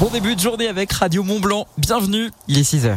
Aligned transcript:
Bon 0.00 0.08
début 0.08 0.34
de 0.34 0.40
journée 0.40 0.66
avec 0.66 0.90
Radio 0.92 1.22
Mont 1.22 1.40
Blanc. 1.40 1.66
Bienvenue, 1.76 2.30
il 2.48 2.58
est 2.58 2.62
6h. 2.62 2.96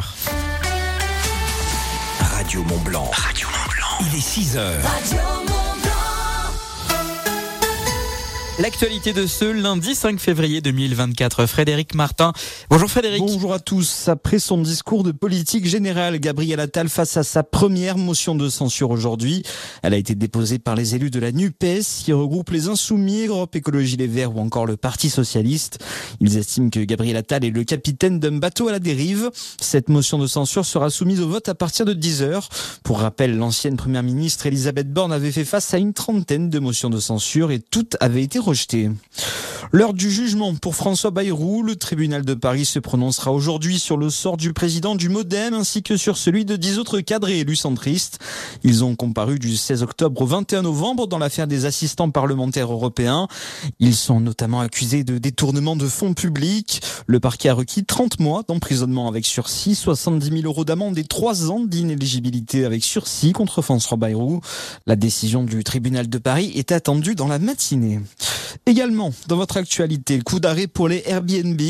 Radio 2.18 2.62
Mont 2.62 2.78
Blanc. 2.78 3.10
Radio 3.12 3.46
Mont 3.48 3.70
Blanc. 3.70 4.08
Il 4.10 4.16
est 4.16 4.26
6h. 4.26 5.33
L'actualité 8.60 9.12
de 9.12 9.26
ce 9.26 9.46
lundi 9.46 9.96
5 9.96 10.20
février 10.20 10.60
2024. 10.60 11.46
Frédéric 11.46 11.92
Martin. 11.96 12.32
Bonjour 12.70 12.88
Frédéric. 12.88 13.18
Bonjour 13.18 13.52
à 13.52 13.58
tous. 13.58 14.06
Après 14.06 14.38
son 14.38 14.58
discours 14.58 15.02
de 15.02 15.10
politique 15.10 15.66
générale, 15.66 16.20
Gabriel 16.20 16.60
Attal 16.60 16.88
face 16.88 17.16
à 17.16 17.24
sa 17.24 17.42
première 17.42 17.98
motion 17.98 18.36
de 18.36 18.48
censure 18.48 18.90
aujourd'hui. 18.90 19.42
Elle 19.82 19.92
a 19.92 19.96
été 19.96 20.14
déposée 20.14 20.60
par 20.60 20.76
les 20.76 20.94
élus 20.94 21.10
de 21.10 21.18
la 21.18 21.32
NUPES 21.32 21.82
qui 22.04 22.12
regroupe 22.12 22.50
les 22.50 22.68
Insoumis, 22.68 23.26
Europe 23.26 23.56
Écologie 23.56 23.96
Les 23.96 24.06
Verts 24.06 24.36
ou 24.36 24.38
encore 24.38 24.66
le 24.66 24.76
Parti 24.76 25.10
Socialiste. 25.10 25.84
Ils 26.20 26.38
estiment 26.38 26.70
que 26.70 26.78
Gabriel 26.78 27.16
Attal 27.16 27.44
est 27.44 27.50
le 27.50 27.64
capitaine 27.64 28.20
d'un 28.20 28.38
bateau 28.38 28.68
à 28.68 28.72
la 28.72 28.78
dérive. 28.78 29.32
Cette 29.60 29.88
motion 29.88 30.16
de 30.16 30.28
censure 30.28 30.64
sera 30.64 30.90
soumise 30.90 31.20
au 31.20 31.28
vote 31.28 31.48
à 31.48 31.56
partir 31.56 31.86
de 31.86 31.92
10 31.92 32.22
heures. 32.22 32.48
Pour 32.84 33.00
rappel, 33.00 33.36
l'ancienne 33.36 33.76
première 33.76 34.04
ministre 34.04 34.46
Elisabeth 34.46 34.92
Borne 34.92 35.12
avait 35.12 35.32
fait 35.32 35.44
face 35.44 35.74
à 35.74 35.78
une 35.78 35.92
trentaine 35.92 36.50
de 36.50 36.60
motions 36.60 36.88
de 36.90 37.00
censure 37.00 37.50
et 37.50 37.58
toutes 37.58 37.96
avaient 37.98 38.22
été 38.22 38.38
L'heure 39.72 39.94
du 39.94 40.10
jugement 40.10 40.54
pour 40.54 40.76
François 40.76 41.10
Bayrou, 41.10 41.62
le 41.62 41.76
tribunal 41.76 42.24
de 42.24 42.34
Paris 42.34 42.64
se 42.64 42.78
prononcera 42.78 43.32
aujourd'hui 43.32 43.78
sur 43.78 43.96
le 43.96 44.10
sort 44.10 44.36
du 44.36 44.52
président 44.52 44.94
du 44.94 45.08
Modem 45.08 45.54
ainsi 45.54 45.82
que 45.82 45.96
sur 45.96 46.16
celui 46.16 46.44
de 46.44 46.56
dix 46.56 46.78
autres 46.78 47.00
cadres 47.00 47.28
et 47.28 47.40
élus 47.40 47.56
centristes. 47.56 48.18
Ils 48.62 48.84
ont 48.84 48.94
comparu 48.96 49.38
du 49.38 49.56
16 49.56 49.82
octobre 49.82 50.20
au 50.22 50.26
21 50.26 50.62
novembre 50.62 51.06
dans 51.06 51.18
l'affaire 51.18 51.46
des 51.46 51.64
assistants 51.64 52.10
parlementaires 52.10 52.70
européens. 52.70 53.26
Ils 53.80 53.96
sont 53.96 54.20
notamment 54.20 54.60
accusés 54.60 55.04
de 55.04 55.18
détournement 55.18 55.74
de 55.74 55.88
fonds 55.88 56.14
publics. 56.14 56.82
Le 57.06 57.18
parquet 57.18 57.48
a 57.48 57.54
requis 57.54 57.84
30 57.84 58.20
mois 58.20 58.42
d'emprisonnement 58.46 59.08
avec 59.08 59.26
sursis, 59.26 59.74
70 59.74 60.42
000 60.42 60.42
euros 60.44 60.64
d'amende 60.64 60.98
et 60.98 61.04
3 61.04 61.50
ans 61.50 61.64
d'inéligibilité 61.64 62.64
avec 62.64 62.84
sursis 62.84 63.32
contre 63.32 63.62
François 63.62 63.96
Bayrou. 63.96 64.40
La 64.86 64.96
décision 64.96 65.42
du 65.42 65.64
tribunal 65.64 66.08
de 66.08 66.18
Paris 66.18 66.52
est 66.54 66.70
attendue 66.70 67.14
dans 67.14 67.28
la 67.28 67.38
matinée. 67.38 68.00
Également, 68.66 69.12
dans 69.28 69.36
votre 69.36 69.56
actualité, 69.56 70.20
coup 70.20 70.40
d'arrêt 70.40 70.66
pour 70.66 70.88
les 70.88 71.02
Airbnb. 71.06 71.60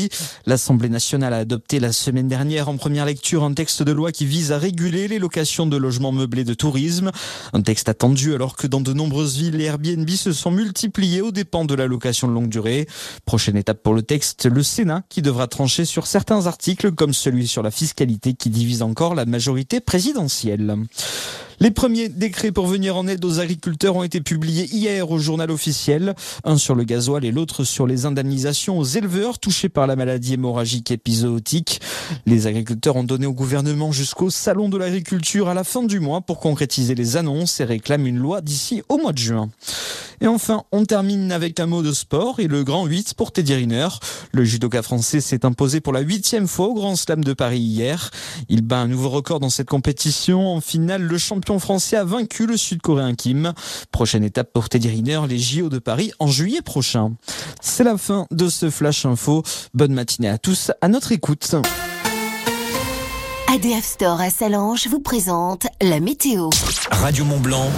L'Assemblée 0.45 0.89
nationale 0.89 1.33
a 1.33 1.37
adopté 1.37 1.79
la 1.79 1.91
semaine 1.91 2.27
dernière 2.27 2.69
en 2.69 2.77
première 2.77 3.05
lecture 3.05 3.43
un 3.43 3.53
texte 3.53 3.83
de 3.83 3.91
loi 3.91 4.11
qui 4.11 4.25
vise 4.25 4.51
à 4.51 4.57
réguler 4.57 5.07
les 5.07 5.19
locations 5.19 5.65
de 5.65 5.77
logements 5.77 6.11
meublés 6.11 6.43
de 6.43 6.53
tourisme. 6.53 7.11
Un 7.53 7.61
texte 7.61 7.89
attendu 7.89 8.33
alors 8.33 8.55
que 8.55 8.67
dans 8.67 8.81
de 8.81 8.93
nombreuses 8.93 9.37
villes, 9.37 9.57
les 9.57 9.65
Airbnb 9.65 10.09
se 10.09 10.31
sont 10.31 10.51
multipliés 10.51 11.21
aux 11.21 11.31
dépens 11.31 11.65
de 11.65 11.75
la 11.75 11.87
location 11.87 12.27
de 12.27 12.33
longue 12.33 12.49
durée. 12.49 12.87
Prochaine 13.25 13.57
étape 13.57 13.83
pour 13.83 13.93
le 13.93 14.01
texte, 14.01 14.45
le 14.45 14.63
Sénat 14.63 15.03
qui 15.09 15.21
devra 15.21 15.47
trancher 15.47 15.85
sur 15.85 16.07
certains 16.07 16.47
articles 16.47 16.91
comme 16.91 17.13
celui 17.13 17.47
sur 17.47 17.63
la 17.63 17.71
fiscalité 17.71 18.33
qui 18.33 18.49
divise 18.49 18.81
encore 18.81 19.15
la 19.15 19.25
majorité 19.25 19.79
présidentielle. 19.79 20.75
Les 21.59 21.71
premiers 21.71 22.09
décrets 22.09 22.51
pour 22.51 22.67
venir 22.67 22.97
en 22.97 23.07
aide 23.07 23.23
aux 23.23 23.39
agriculteurs 23.39 23.95
ont 23.95 24.03
été 24.03 24.19
publiés 24.19 24.67
hier 24.73 25.09
au 25.09 25.19
journal 25.19 25.49
officiel, 25.51 26.13
un 26.43 26.57
sur 26.57 26.75
le 26.75 26.83
gasoil 26.83 27.23
et 27.23 27.31
l'autre 27.31 27.63
sur 27.63 27.87
les 27.87 28.05
indemnisations 28.05 28.77
aux 28.77 28.83
éleveurs 28.83 29.39
touchés 29.39 29.69
par 29.69 29.87
la 29.87 29.95
maladie 29.95 30.33
hémorragique 30.33 30.91
épizootique. 30.91 31.79
Les 32.25 32.47
agriculteurs 32.47 32.97
ont 32.97 33.03
donné 33.03 33.25
au 33.25 33.33
gouvernement 33.33 33.91
jusqu'au 33.91 34.29
salon 34.29 34.67
de 34.67 34.77
l'agriculture 34.77 35.47
à 35.47 35.53
la 35.53 35.63
fin 35.63 35.83
du 35.83 35.99
mois 35.99 36.21
pour 36.21 36.39
concrétiser 36.39 36.93
les 36.93 37.15
annonces 37.15 37.59
et 37.59 37.65
réclament 37.65 38.07
une 38.07 38.19
loi 38.19 38.41
d'ici 38.41 38.81
au 38.89 38.97
mois 38.97 39.13
de 39.13 39.19
juin. 39.19 39.49
Et 40.21 40.27
enfin, 40.27 40.63
on 40.71 40.85
termine 40.85 41.31
avec 41.31 41.59
un 41.59 41.65
mot 41.65 41.81
de 41.81 41.91
sport 41.91 42.39
et 42.39 42.47
le 42.47 42.63
grand 42.63 42.85
8 42.85 43.13
pour 43.15 43.31
Teddy 43.31 43.53
Riner. 43.53 43.87
Le 44.31 44.43
judoka 44.43 44.81
français 44.81 45.21
s'est 45.21 45.45
imposé 45.45 45.81
pour 45.81 45.93
la 45.93 46.01
huitième 46.01 46.47
fois 46.47 46.67
au 46.67 46.73
Grand 46.73 46.95
Slam 46.95 47.23
de 47.23 47.33
Paris 47.33 47.59
hier. 47.59 48.11
Il 48.49 48.61
bat 48.61 48.79
un 48.79 48.87
nouveau 48.87 49.09
record 49.09 49.39
dans 49.39 49.49
cette 49.49 49.69
compétition. 49.69 50.47
En 50.55 50.61
finale, 50.61 51.03
le 51.03 51.17
champion 51.17 51.59
français 51.59 51.97
a 51.97 52.03
vaincu 52.03 52.45
le 52.45 52.57
sud-coréen 52.57 53.15
Kim. 53.15 53.53
Prochaine 53.91 54.23
étape 54.23 54.51
pour 54.53 54.69
Teddy 54.69 54.89
Riner, 54.89 55.21
les 55.27 55.39
JO 55.39 55.69
de 55.69 55.79
Paris 55.79 56.11
en 56.19 56.27
juillet 56.27 56.61
prochain. 56.61 57.13
C'est 57.61 57.83
la 57.83 57.97
fin 57.97 58.27
de 58.31 58.49
ce 58.49 58.69
Flash 58.69 59.05
Info. 59.05 59.43
Bonne 59.73 59.93
matinée 59.93 60.29
à 60.29 60.37
tous, 60.37 60.71
à 60.81 60.87
notre 60.87 61.11
écoute. 61.11 61.55
ADF 63.55 63.85
Store 63.85 64.19
à 64.19 64.29
Salange 64.29 64.87
vous 64.87 64.99
présente 64.99 65.67
la 65.81 66.01
météo. 66.01 66.49
Radio 66.91 67.23
Mont 67.23 67.39
Blanc. 67.39 67.69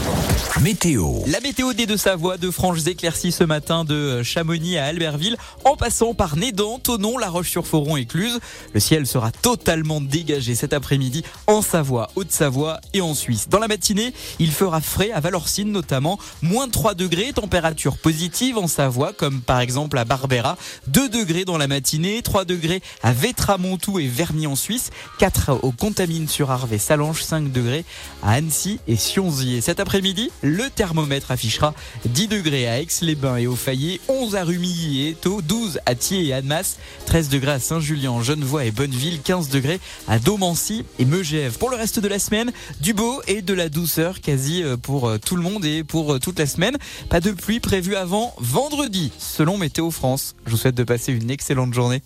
Météo. 0.61 1.19
La 1.27 1.39
météo 1.39 1.73
des 1.73 1.85
Deux-Savoie, 1.85 2.37
de 2.37 2.49
franches 2.49 2.87
éclaircies 2.87 3.31
ce 3.31 3.43
matin 3.43 3.85
de 3.85 4.23
Chamonix 4.23 4.79
à 4.79 4.85
Albertville, 4.85 5.37
en 5.65 5.75
passant 5.75 6.15
par 6.15 6.35
Nédan, 6.35 6.79
Tonon, 6.79 7.19
La 7.19 7.29
Roche-sur-Foron 7.29 7.95
et 7.95 8.05
Cluse. 8.05 8.39
Le 8.73 8.79
ciel 8.79 9.05
sera 9.05 9.31
totalement 9.31 10.01
dégagé 10.01 10.55
cet 10.55 10.73
après-midi 10.73 11.23
en 11.45 11.61
Savoie, 11.61 12.09
Haute-Savoie 12.15 12.81
et 12.93 13.01
en 13.01 13.13
Suisse. 13.13 13.47
Dans 13.47 13.59
la 13.59 13.67
matinée, 13.67 14.13
il 14.39 14.51
fera 14.51 14.81
frais 14.81 15.11
à 15.11 15.19
Valorcine 15.19 15.71
notamment, 15.71 16.17
moins 16.41 16.67
3 16.67 16.95
degrés, 16.95 17.33
température 17.33 17.97
positive 17.97 18.57
en 18.57 18.67
Savoie, 18.67 19.13
comme 19.13 19.41
par 19.41 19.59
exemple 19.59 19.99
à 19.99 20.05
Barbera, 20.05 20.57
2 20.87 21.07
degrés 21.07 21.45
dans 21.45 21.59
la 21.59 21.67
matinée, 21.67 22.23
3 22.23 22.45
degrés 22.45 22.81
à 23.03 23.13
Vétramontou 23.13 23.99
et 23.99 24.07
Verny 24.07 24.47
en 24.47 24.55
Suisse, 24.55 24.89
4 25.19 25.59
au 25.61 25.66
Contamine 25.71 26.27
sur 26.27 26.51
Arve 26.51 26.77
Salange, 26.77 27.23
5 27.23 27.51
degrés 27.51 27.85
à 28.23 28.33
Annecy 28.33 28.79
et 28.87 28.95
Sionzy. 28.95 29.55
Et 29.55 29.61
cet 29.61 29.79
après-midi, 29.79 30.31
le 30.41 30.69
thermomètre 30.69 31.31
affichera 31.31 31.73
10 32.05 32.27
degrés 32.27 32.67
à 32.67 32.79
Aix-les-Bains 32.79 33.37
et 33.37 33.47
au 33.47 33.55
Fayet, 33.55 33.99
11 34.07 34.35
à 34.35 34.43
Rumilly 34.43 35.01
et 35.01 35.09
Eto, 35.09 35.41
12 35.41 35.79
à 35.85 35.95
Thiers 35.95 36.27
et 36.27 36.33
Annemasse, 36.33 36.77
13 37.05 37.29
degrés 37.29 37.51
à 37.51 37.59
Saint-Julien, 37.59 38.21
Genevois 38.21 38.65
et 38.65 38.71
Bonneville, 38.71 39.21
15 39.21 39.49
degrés 39.49 39.79
à 40.07 40.19
Domancy 40.19 40.85
et 40.99 41.05
Megève. 41.05 41.57
Pour 41.57 41.69
le 41.69 41.77
reste 41.77 41.99
de 41.99 42.07
la 42.07 42.19
semaine, 42.19 42.51
du 42.81 42.93
beau 42.93 43.21
et 43.27 43.41
de 43.41 43.53
la 43.53 43.69
douceur 43.69 44.21
quasi 44.21 44.63
euh, 44.63 44.77
pour 44.77 45.07
euh, 45.07 45.17
tout 45.17 45.35
le 45.35 45.41
monde 45.41 45.65
et 45.65 45.83
pour 45.83 46.13
euh, 46.13 46.19
toute 46.19 46.39
la 46.39 46.45
semaine. 46.45 46.77
Pas 47.09 47.19
de 47.19 47.31
pluie 47.31 47.59
prévue 47.59 47.95
avant 47.95 48.33
vendredi, 48.39 49.11
selon 49.17 49.57
Météo 49.57 49.91
France. 49.91 50.35
Je 50.45 50.51
vous 50.51 50.57
souhaite 50.57 50.75
de 50.75 50.83
passer 50.83 51.13
une 51.13 51.29
excellente 51.29 51.73
journée. 51.73 52.01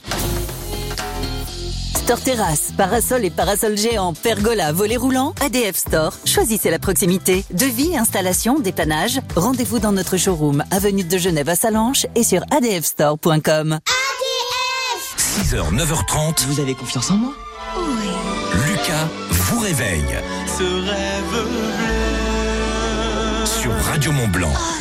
Store 2.12 2.24
Terrasse, 2.24 2.74
parasol 2.76 3.24
et 3.24 3.30
parasol 3.30 3.78
géant, 3.78 4.12
pergola, 4.12 4.74
volet 4.74 4.98
roulant, 4.98 5.34
ADF 5.40 5.78
Store. 5.78 6.12
Choisissez 6.26 6.70
la 6.70 6.78
proximité. 6.78 7.46
Devis, 7.54 7.96
installation, 7.96 8.60
dépannage. 8.60 9.22
Rendez-vous 9.34 9.80
dans 9.80 9.94
notre 9.94 10.18
showroom, 10.18 10.62
avenue 10.72 11.06
de 11.06 11.18
Genève 11.18 11.48
à 11.48 11.56
Salanches 11.56 12.06
et 12.16 12.24
sur 12.24 12.44
adfstore.com. 12.52 13.80
6h, 15.18 15.74
9h30. 15.74 16.48
Vous 16.48 16.60
avez 16.60 16.76
confiance 16.76 17.12
en 17.12 17.16
moi? 17.16 17.32
Lucas 18.68 19.08
vous 19.30 19.60
réveille. 19.62 20.04
Ce 20.48 20.64
rêve 20.64 21.48
bleu. 21.48 21.62
Sur 23.46 23.72
Radio 23.86 24.12
Mont 24.12 24.28
Blanc. 24.28 24.52
Oh, 24.54 24.81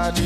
And 0.00 0.16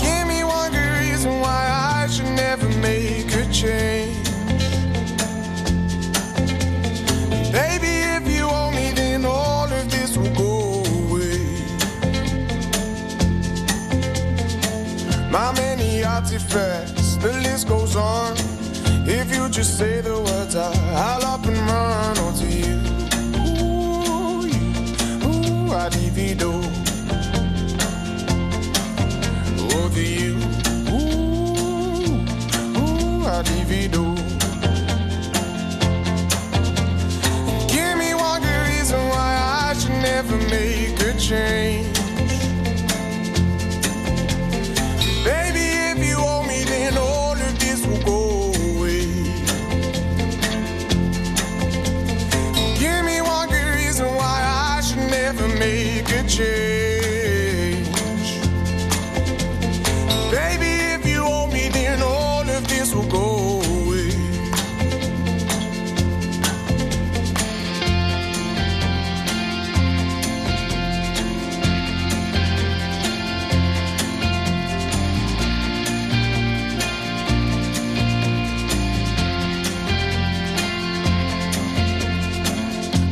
give 0.00 0.26
me 0.26 0.42
one 0.42 0.72
good 0.72 0.92
reason 1.00 1.38
why 1.40 1.68
I 2.02 2.06
should 2.08 2.32
never 2.34 2.66
make 2.80 3.30
a 3.34 3.44
change. 3.52 4.26
Baby, 7.52 7.92
if 8.16 8.26
you 8.34 8.44
owe 8.44 8.70
me, 8.70 8.92
then 8.92 9.26
all 9.26 9.70
of 9.70 9.90
this 9.90 10.16
will 10.16 10.34
go 10.34 10.82
away. 11.04 11.38
My 15.30 15.52
many 15.52 16.02
artifacts, 16.02 17.16
the 17.16 17.32
list 17.44 17.68
goes 17.68 17.96
on. 17.96 18.34
If 19.06 19.34
you 19.34 19.48
just 19.50 19.76
say 19.76 20.00
the 20.00 20.18
words, 20.18 20.56
I'll 20.56 21.24
up 21.24 21.44
and 21.44 21.58
run 21.58 22.18
Oh, 26.22 26.60
uh, 29.72 29.88
you, 29.96 30.36
ooh, 30.92 32.12
ooh, 32.78 33.26
I 33.26 33.42
divido. 33.42 34.04
Give 37.68 37.96
me 37.96 38.12
one 38.12 38.42
good 38.42 38.62
reason 38.68 39.00
why 39.08 39.30
I 39.68 39.74
should 39.78 39.98
never 40.02 40.36
make 40.50 41.00
a 41.00 41.18
change. 41.18 41.89
change. 56.40 57.88
Baby, 60.30 60.72
if 60.94 61.06
you 61.06 61.22
hold 61.22 61.52
me, 61.52 61.68
then 61.68 62.02
all 62.02 62.48
of 62.48 62.66
this 62.68 62.94
will 62.94 63.08
go 63.08 63.60
away. 63.60 64.10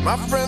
My 0.04 0.16
friend 0.16 0.47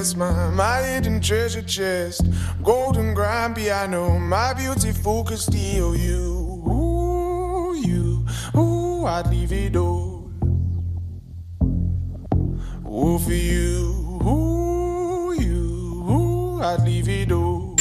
Budapest, 0.00 0.16
my, 0.16 0.50
my 0.50 0.82
hidden 0.82 1.20
treasure 1.20 1.62
chest, 1.62 2.22
golden 2.62 3.12
grand 3.12 3.54
piano, 3.54 4.18
my 4.18 4.54
beautiful 4.54 5.24
could 5.24 5.38
steal 5.38 5.94
you. 5.94 6.62
Ooh, 6.66 7.74
you, 7.76 8.24
ooh, 8.58 9.04
I'd 9.04 9.26
leave 9.28 9.52
it 9.52 9.76
all. 9.76 10.30
Ooh, 12.86 13.18
for 13.18 13.32
you, 13.32 14.20
ooh, 14.24 15.34
you, 15.38 16.04
ooh, 16.08 16.62
I'd 16.62 16.82
leave 16.82 17.08
it 17.08 17.32
all. 17.32 17.76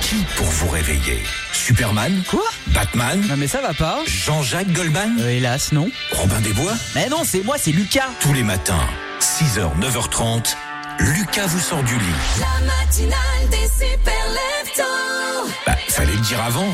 Qui 0.00 0.24
pour 0.36 0.46
vous 0.46 0.68
réveiller 0.68 1.45
Superman 1.66 2.22
Quoi 2.30 2.44
Batman 2.68 3.20
Non 3.28 3.36
mais 3.36 3.48
ça 3.48 3.60
va 3.60 3.74
pas. 3.74 3.98
Jean-Jacques 4.06 4.70
Goldman 4.70 5.16
Euh, 5.18 5.30
hélas, 5.30 5.72
non. 5.72 5.90
Robin 6.12 6.40
des 6.40 6.52
Bois 6.52 6.74
Mais 6.94 7.08
non, 7.08 7.22
c'est 7.24 7.42
moi, 7.42 7.56
c'est 7.58 7.72
Lucas. 7.72 8.10
Tous 8.20 8.32
les 8.32 8.44
matins, 8.44 8.86
6h, 9.18 9.76
9h30, 9.80 10.54
Lucas 11.00 11.46
vous 11.48 11.58
sort 11.58 11.82
du 11.82 11.98
lit. 11.98 12.04
La 12.38 12.64
matinale 12.66 13.48
des 13.50 13.66
super. 13.66 14.14
Bah, 15.66 15.74
fallait 15.88 16.12
le 16.12 16.20
dire 16.20 16.40
avant. 16.40 16.68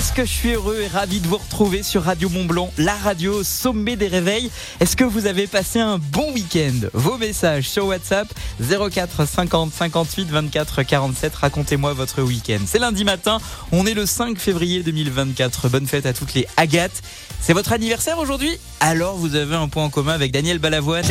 Qu'est-ce 0.00 0.12
que 0.14 0.24
je 0.24 0.32
suis 0.32 0.52
heureux 0.54 0.80
et 0.80 0.86
ravi 0.86 1.20
de 1.20 1.28
vous 1.28 1.36
retrouver 1.36 1.82
sur 1.82 2.04
Radio 2.04 2.30
Mont 2.30 2.46
Blanc, 2.46 2.72
la 2.78 2.94
radio 2.94 3.44
sommet 3.44 3.96
des 3.96 4.08
réveils. 4.08 4.50
Est-ce 4.80 4.96
que 4.96 5.04
vous 5.04 5.26
avez 5.26 5.46
passé 5.46 5.78
un 5.78 5.98
bon 5.98 6.32
week-end? 6.32 6.88
Vos 6.94 7.18
messages 7.18 7.68
sur 7.68 7.84
WhatsApp 7.84 8.26
04 8.60 9.26
50 9.26 9.74
58 9.74 10.30
24 10.30 10.84
47. 10.84 11.34
Racontez-moi 11.34 11.92
votre 11.92 12.22
week-end. 12.22 12.60
C'est 12.64 12.78
lundi 12.78 13.04
matin, 13.04 13.40
on 13.72 13.84
est 13.84 13.92
le 13.92 14.06
5 14.06 14.38
février 14.38 14.82
2024. 14.82 15.68
Bonne 15.68 15.86
fête 15.86 16.06
à 16.06 16.14
toutes 16.14 16.32
les 16.32 16.46
Agathes. 16.56 17.02
C'est 17.42 17.52
votre 17.52 17.74
anniversaire 17.74 18.18
aujourd'hui? 18.18 18.56
Alors 18.80 19.18
vous 19.18 19.34
avez 19.34 19.56
un 19.56 19.68
point 19.68 19.84
en 19.84 19.90
commun 19.90 20.14
avec 20.14 20.32
Daniel 20.32 20.60
Balavoine. 20.60 21.04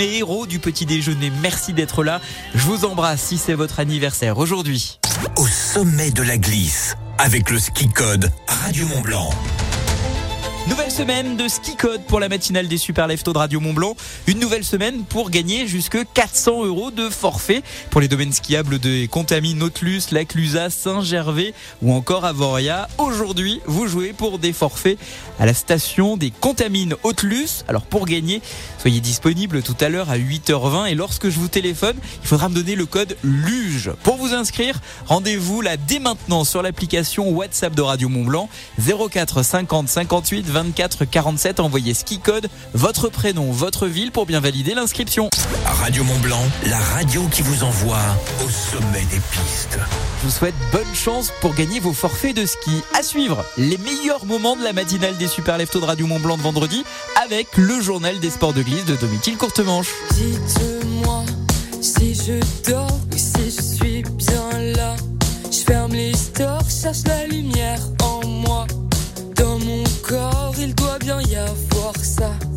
Mes 0.00 0.16
héros 0.16 0.46
du 0.46 0.58
petit 0.60 0.86
déjeuner. 0.86 1.30
Merci 1.42 1.74
d'être 1.74 2.02
là. 2.02 2.22
Je 2.54 2.64
vous 2.64 2.86
embrasse 2.86 3.20
si 3.20 3.36
c'est 3.36 3.52
votre 3.52 3.80
anniversaire 3.80 4.38
aujourd'hui. 4.38 4.98
Au 5.36 5.46
sommet 5.46 6.10
de 6.10 6.22
la 6.22 6.38
glisse, 6.38 6.96
avec 7.18 7.50
le 7.50 7.58
ski 7.58 7.86
code 7.86 8.32
Radio 8.48 8.86
Mont 8.86 9.02
Blanc. 9.02 9.30
Nouvelle 10.70 10.92
semaine 10.92 11.36
de 11.36 11.48
ski 11.48 11.74
code 11.74 12.04
pour 12.04 12.20
la 12.20 12.28
matinale 12.28 12.68
des 12.68 12.78
super 12.78 13.08
leftos 13.08 13.32
de 13.32 13.38
Radio 13.38 13.58
Mont 13.58 13.72
Blanc. 13.72 13.96
Une 14.28 14.38
nouvelle 14.38 14.62
semaine 14.62 15.02
pour 15.02 15.28
gagner 15.28 15.66
jusque 15.66 15.98
400 16.14 16.64
euros 16.64 16.92
de 16.92 17.10
forfait 17.10 17.64
pour 17.90 18.00
les 18.00 18.06
domaines 18.06 18.32
skiables 18.32 18.78
de 18.78 19.06
Contamine, 19.06 19.58
Nautilus, 19.58 20.02
Laclusa, 20.12 20.70
Saint-Gervais 20.70 21.54
ou 21.82 21.92
encore 21.92 22.24
Avoria. 22.24 22.86
Aujourd'hui, 22.98 23.60
vous 23.66 23.88
jouez 23.88 24.12
pour 24.12 24.38
des 24.38 24.52
forfaits 24.52 24.96
à 25.40 25.46
la 25.46 25.54
station 25.54 26.16
des 26.16 26.30
Contamines 26.30 26.94
Hautelus. 27.02 27.64
Alors 27.66 27.82
pour 27.82 28.06
gagner, 28.06 28.40
soyez 28.78 29.00
disponible 29.00 29.62
tout 29.62 29.76
à 29.80 29.88
l'heure 29.88 30.08
à 30.08 30.18
8h20 30.18 30.88
et 30.88 30.94
lorsque 30.94 31.30
je 31.30 31.40
vous 31.40 31.48
téléphone, 31.48 31.96
il 32.22 32.28
faudra 32.28 32.48
me 32.48 32.54
donner 32.54 32.76
le 32.76 32.86
code 32.86 33.16
LUGE. 33.24 33.90
Pour 34.04 34.18
vous 34.18 34.34
inscrire, 34.34 34.80
rendez-vous 35.06 35.62
là 35.62 35.76
dès 35.76 35.98
maintenant 35.98 36.44
sur 36.44 36.62
l'application 36.62 37.28
WhatsApp 37.30 37.74
de 37.74 37.82
Radio 37.82 38.08
Mont 38.08 38.24
Blanc 38.24 38.48
04 38.78 39.42
50 39.42 39.88
58 39.88 40.59
24 40.60 41.06
47. 41.06 41.58
Envoyez 41.60 41.94
ski 41.94 42.18
code, 42.18 42.48
votre 42.74 43.08
prénom, 43.08 43.50
votre 43.50 43.86
ville 43.86 44.12
pour 44.12 44.26
bien 44.26 44.40
valider 44.40 44.74
l'inscription. 44.74 45.30
Radio 45.64 46.04
Mont 46.04 46.18
Blanc, 46.18 46.42
la 46.66 46.78
radio 46.78 47.22
qui 47.30 47.40
vous 47.40 47.64
envoie 47.64 47.96
au 48.44 48.48
sommet 48.50 49.04
des 49.10 49.20
pistes. 49.20 49.78
Je 50.20 50.26
vous 50.26 50.30
souhaite 50.30 50.54
bonne 50.70 50.94
chance 50.94 51.32
pour 51.40 51.54
gagner 51.54 51.80
vos 51.80 51.94
forfaits 51.94 52.36
de 52.36 52.44
ski. 52.44 52.82
À 52.98 53.02
suivre, 53.02 53.42
les 53.56 53.78
meilleurs 53.78 54.26
moments 54.26 54.54
de 54.54 54.62
la 54.62 54.74
matinale 54.74 55.16
des 55.16 55.28
super 55.28 55.56
leftos 55.56 55.80
de 55.80 55.86
Radio 55.86 56.06
Mont 56.06 56.20
Blanc 56.20 56.36
de 56.36 56.42
vendredi 56.42 56.84
avec 57.24 57.56
le 57.56 57.80
journal 57.80 58.20
des 58.20 58.30
sports 58.30 58.52
de 58.52 58.62
glisse 58.62 58.84
de 58.84 58.96
Domitil 58.96 59.38
Courtemanche. 59.38 59.88
Dites-moi 60.12 61.24
si 61.80 62.14
je 62.14 62.70
dors 62.70 63.00
ou 63.10 63.16
si 63.16 63.50
je 63.50 63.62
suis 63.62 64.02
bien 64.02 64.74
là. 64.76 64.94
Je 65.50 65.64
ferme 65.64 65.92
les 65.92 66.14
stores, 66.14 66.68
cherche 66.68 67.04
la 67.06 67.26
lumière 67.26 67.80
y 71.30 71.36
avoir 71.36 71.94
ça. 71.96 72.49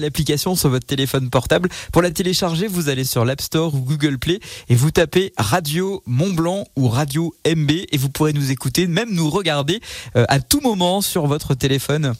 L'application 0.00 0.54
sur 0.54 0.68
votre 0.70 0.86
téléphone 0.86 1.30
portable. 1.30 1.68
Pour 1.92 2.02
la 2.02 2.10
télécharger, 2.10 2.66
vous 2.66 2.88
allez 2.88 3.04
sur 3.04 3.24
l'App 3.24 3.40
Store 3.40 3.74
ou 3.74 3.80
Google 3.80 4.18
Play 4.18 4.40
et 4.68 4.74
vous 4.74 4.90
tapez 4.90 5.32
Radio 5.36 6.02
Mont 6.06 6.32
Blanc 6.32 6.64
ou 6.76 6.88
Radio 6.88 7.34
MB 7.46 7.70
et 7.70 7.98
vous 7.98 8.08
pourrez 8.08 8.32
nous 8.32 8.50
écouter, 8.50 8.86
même 8.86 9.12
nous 9.12 9.30
regarder 9.30 9.80
euh, 10.16 10.24
à 10.28 10.40
tout 10.40 10.60
moment 10.60 11.00
sur 11.00 11.26
votre 11.26 11.54
téléphone. 11.54 12.14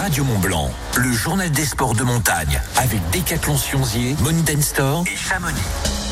Radio 0.00 0.24
Mont 0.24 0.38
Blanc, 0.38 0.70
le 0.96 1.12
journal 1.12 1.50
des 1.50 1.64
sports 1.64 1.94
de 1.94 2.02
montagne 2.02 2.60
avec 2.76 3.00
Décathlon 3.10 3.56
Sionzier, 3.56 4.14
Mountain 4.20 4.60
Store 4.60 5.04
et 5.06 5.16
Chamonix. 5.16 6.07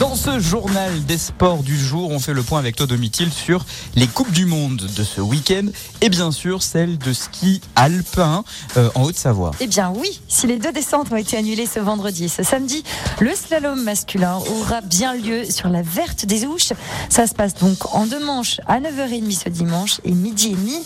Dans 0.00 0.16
ce 0.16 0.40
journal 0.40 1.04
des 1.04 1.18
sports 1.18 1.62
du 1.62 1.78
jour, 1.78 2.10
on 2.10 2.20
fait 2.20 2.32
le 2.32 2.42
point 2.42 2.58
avec 2.58 2.74
Todd 2.74 2.90
sur 3.30 3.66
les 3.96 4.06
Coupes 4.06 4.32
du 4.32 4.46
Monde 4.46 4.88
de 4.96 5.04
ce 5.04 5.20
week-end 5.20 5.66
et 6.00 6.08
bien 6.08 6.32
sûr 6.32 6.62
celle 6.62 6.96
de 6.96 7.12
ski 7.12 7.60
alpin 7.76 8.42
euh, 8.78 8.88
en 8.94 9.02
Haute-Savoie. 9.02 9.50
Eh 9.60 9.66
bien 9.66 9.92
oui, 9.94 10.22
si 10.26 10.46
les 10.46 10.56
deux 10.56 10.72
descentes 10.72 11.12
ont 11.12 11.16
été 11.16 11.36
annulées 11.36 11.66
ce 11.66 11.80
vendredi 11.80 12.24
et 12.24 12.28
ce 12.28 12.42
samedi, 12.42 12.82
le 13.20 13.34
slalom 13.34 13.82
masculin 13.82 14.38
aura 14.38 14.80
bien 14.80 15.12
lieu 15.12 15.44
sur 15.44 15.68
la 15.68 15.82
verte 15.82 16.24
des 16.24 16.46
Ouches. 16.46 16.72
Ça 17.10 17.26
se 17.26 17.34
passe 17.34 17.52
donc 17.56 17.94
en 17.94 18.06
deux 18.06 18.24
manches 18.24 18.62
à 18.66 18.80
9h30 18.80 19.38
ce 19.44 19.50
dimanche 19.50 20.00
et 20.04 20.12
midi 20.12 20.52
et 20.52 20.54
demi. 20.54 20.78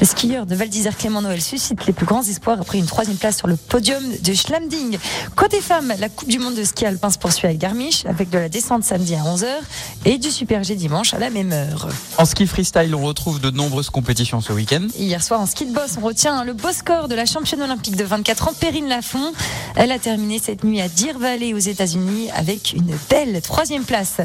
Le 0.00 0.06
skieur 0.06 0.46
de 0.46 0.54
Val 0.54 0.70
d'Isère 0.70 0.96
Clément 0.96 1.20
Noël 1.20 1.42
suscite 1.42 1.84
les 1.84 1.92
plus 1.92 2.06
grands 2.06 2.22
espoirs 2.22 2.58
après 2.58 2.78
une 2.78 2.86
troisième 2.86 3.18
place 3.18 3.36
sur 3.36 3.48
le 3.48 3.56
podium 3.56 4.02
de 4.22 4.32
Schlamding. 4.32 4.96
Côté 5.36 5.60
femmes, 5.60 5.92
la 5.98 6.08
Coupe 6.08 6.28
du 6.28 6.38
Monde 6.38 6.54
de 6.54 6.64
ski 6.64 6.86
alpin 6.86 7.10
se 7.10 7.18
poursuit 7.18 7.48
avec 7.48 7.58
Garmisch 7.58 8.06
avec 8.06 8.30
de 8.30 8.38
la 8.38 8.48
descente 8.48 8.61
samedi 8.62 9.14
à 9.14 9.22
11h 9.22 9.46
et 10.04 10.18
du 10.18 10.30
Super 10.30 10.62
G 10.62 10.74
dimanche 10.76 11.14
à 11.14 11.18
la 11.18 11.30
même 11.30 11.52
heure. 11.52 11.88
En 12.18 12.24
ski 12.24 12.46
freestyle, 12.46 12.94
on 12.94 13.02
retrouve 13.02 13.40
de 13.40 13.50
nombreuses 13.50 13.90
compétitions 13.90 14.40
ce 14.40 14.52
week-end. 14.52 14.86
Hier 14.96 15.22
soir, 15.22 15.40
en 15.40 15.46
ski 15.46 15.66
de 15.66 15.72
boss, 15.72 15.96
on 16.00 16.04
retient 16.04 16.44
le 16.44 16.52
beau 16.52 16.72
score 16.72 17.08
de 17.08 17.14
la 17.14 17.26
championne 17.26 17.62
olympique 17.62 17.96
de 17.96 18.04
24 18.04 18.48
ans, 18.48 18.52
Perrine 18.58 18.88
Lafont. 18.88 19.32
Elle 19.74 19.92
a 19.92 19.98
terminé 19.98 20.38
cette 20.38 20.64
nuit 20.64 20.80
à 20.80 20.88
Deer 20.88 21.18
Valley 21.18 21.54
aux 21.54 21.58
États-Unis 21.58 22.30
avec 22.34 22.72
une 22.74 22.96
belle 23.10 23.40
troisième 23.42 23.84
place. 23.84 24.18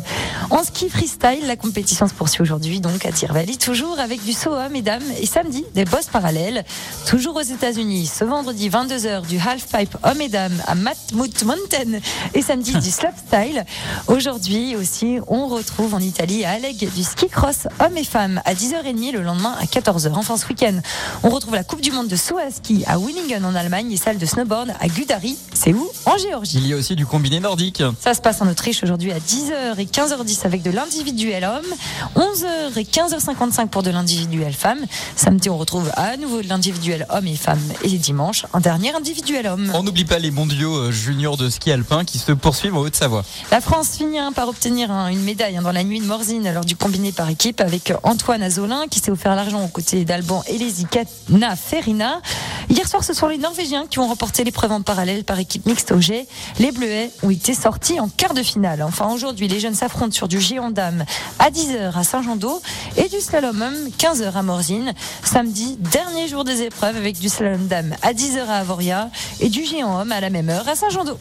En 0.49 0.63
ski 0.63 0.89
freestyle, 0.89 1.47
la 1.47 1.55
compétition 1.55 2.07
se 2.07 2.13
poursuit 2.13 2.43
aujourd'hui 2.43 2.79
donc 2.79 3.05
à 3.05 3.11
Deer 3.11 3.33
Valley, 3.33 3.55
toujours 3.55 3.99
avec 3.99 4.23
du 4.23 4.33
saut 4.33 4.53
hommes 4.53 4.75
et 4.75 4.81
dames 4.81 5.03
et 5.19 5.25
samedi 5.25 5.65
des 5.73 5.85
bosses 5.85 6.07
parallèles. 6.07 6.63
Toujours 7.07 7.35
aux 7.37 7.41
États-Unis, 7.41 8.05
ce 8.07 8.23
vendredi 8.23 8.69
22h 8.69 9.25
du 9.25 9.39
halfpipe 9.39 9.97
hommes 10.03 10.21
et 10.21 10.29
dames 10.29 10.61
à 10.67 10.75
Matmut 10.75 11.43
Mountain 11.43 11.99
et 12.33 12.41
samedi 12.41 12.73
du 12.73 12.91
slopestyle. 12.91 13.65
Aujourd'hui 14.07 14.26
aussi, 14.29 15.19
on 15.27 15.47
retrouve 15.47 15.93
en 15.93 15.99
Italie 15.99 16.43
à 16.43 16.51
Alleg 16.51 16.89
du 16.93 17.03
ski 17.03 17.29
cross 17.29 17.67
hommes 17.79 17.95
et 17.95 18.03
femmes 18.03 18.41
à 18.43 18.53
10h30 18.53 19.13
le 19.13 19.21
lendemain 19.21 19.55
à 19.59 19.65
14h. 19.65 20.11
Enfin 20.15 20.35
ce 20.35 20.45
week-end, 20.47 20.79
on 21.23 21.29
retrouve 21.29 21.55
la 21.55 21.63
Coupe 21.63 21.79
du 21.79 21.91
Monde 21.91 22.07
de 22.07 22.15
saut 22.17 22.37
à 22.37 22.51
ski 22.51 22.83
à 22.87 22.97
Willingen 22.97 23.45
en 23.45 23.55
Allemagne 23.55 23.89
et 23.91 23.97
celle 23.97 24.17
de 24.17 24.25
snowboard 24.25 24.73
à 24.79 24.87
Gudari. 24.89 25.37
C'est 25.53 25.71
où? 25.73 25.89
En 26.05 26.17
Géorgie. 26.17 26.57
Il 26.57 26.67
y 26.67 26.73
a 26.73 26.75
aussi 26.75 26.95
du 26.95 27.05
combiné 27.05 27.39
nordique. 27.39 27.81
Ça 28.01 28.13
se 28.13 28.21
passe 28.21 28.41
en 28.41 28.47
Autriche 28.47 28.83
aujourd'hui 28.83 29.13
à 29.13 29.19
10h 29.19 29.79
et 29.79 29.85
15h10 29.85 30.45
avec 30.45 30.61
de 30.61 30.71
l'individuel 30.71 31.45
homme, 31.45 31.75
11h 32.15 32.77
et 32.77 32.83
15h55 32.83 33.67
pour 33.67 33.83
de 33.83 33.91
l'individuel 33.91 34.53
femme. 34.53 34.79
Samedi, 35.15 35.49
on 35.49 35.57
retrouve 35.57 35.89
à 35.95 36.17
nouveau 36.17 36.41
de 36.41 36.49
l'individuel 36.49 37.05
homme 37.09 37.27
et 37.27 37.35
femme 37.35 37.61
et 37.83 37.89
dimanche, 37.89 38.45
un 38.53 38.59
dernier 38.59 38.93
individuel 38.93 39.47
homme. 39.47 39.71
On 39.73 39.83
n'oublie 39.83 40.05
pas 40.05 40.19
les 40.19 40.31
mondiaux 40.31 40.75
euh, 40.75 40.91
juniors 40.91 41.37
de 41.37 41.49
ski 41.49 41.71
alpin 41.71 42.03
qui 42.03 42.17
se 42.17 42.33
poursuivent 42.33 42.75
en 42.75 42.81
Haute-Savoie. 42.81 43.23
La 43.51 43.61
France 43.61 43.91
finit 43.97 44.16
hein, 44.17 44.31
par 44.31 44.47
obtenir 44.47 44.91
hein, 44.91 45.07
une 45.07 45.21
médaille 45.21 45.57
hein, 45.57 45.61
dans 45.61 45.71
la 45.71 45.83
nuit 45.83 45.99
de 45.99 46.05
Morzine 46.05 46.51
lors 46.53 46.65
du 46.65 46.75
combiné 46.75 47.11
par 47.11 47.29
équipe 47.29 47.61
avec 47.61 47.93
Antoine 48.03 48.43
Azolin 48.43 48.87
qui 48.89 48.99
s'est 48.99 49.11
offert 49.11 49.35
l'argent 49.35 49.63
aux 49.63 49.67
côtés 49.67 50.05
d'Alban 50.05 50.43
Elesi 50.47 50.85
Katna 50.85 51.55
Ferina. 51.55 52.21
Hier 52.69 52.87
soir, 52.87 53.03
ce 53.03 53.13
sont 53.13 53.27
les 53.27 53.37
Norvégiens 53.37 53.85
qui 53.87 53.99
ont 53.99 54.07
remporté 54.07 54.43
l'épreuve 54.43 54.71
en 54.71 54.81
parallèle 54.81 55.23
par 55.23 55.39
équipe 55.39 55.65
mixte 55.65 55.91
au 55.91 56.01
jet. 56.01 56.27
Les 56.59 56.71
Bleuets 56.71 57.11
ont 57.23 57.29
été 57.29 57.53
sortis 57.53 57.99
en 57.99 58.09
quart 58.09 58.33
de 58.33 58.43
finale. 58.43 58.83
Enfin, 58.83 59.11
aujourd'hui, 59.11 59.47
les 59.47 59.59
jeunes 59.59 59.75
s'affrontent 59.75 60.11
sur 60.13 60.27
du 60.27 60.39
géant 60.39 60.71
dame 60.71 61.05
à 61.39 61.49
10h 61.49 61.97
à 61.97 62.03
Saint-Jean-d'Eau 62.03 62.61
et 62.95 63.09
du 63.09 63.19
slalom 63.19 63.61
homme 63.61 63.89
15h 63.97 64.33
à 64.33 64.43
Morzine. 64.43 64.93
Samedi, 65.23 65.77
dernier 65.79 66.27
jour 66.27 66.43
des 66.43 66.61
épreuves 66.63 66.97
avec 66.97 67.19
du 67.19 67.29
slalom 67.29 67.67
dame 67.67 67.95
à 68.01 68.13
10h 68.13 68.45
à 68.47 68.57
Avoria 68.57 69.09
et 69.39 69.49
du 69.49 69.65
géant 69.65 69.99
homme 69.99 70.11
à 70.11 70.19
la 70.19 70.29
même 70.29 70.49
heure 70.49 70.67
à 70.67 70.75
Saint-Jean-d'Eau. 70.75 71.17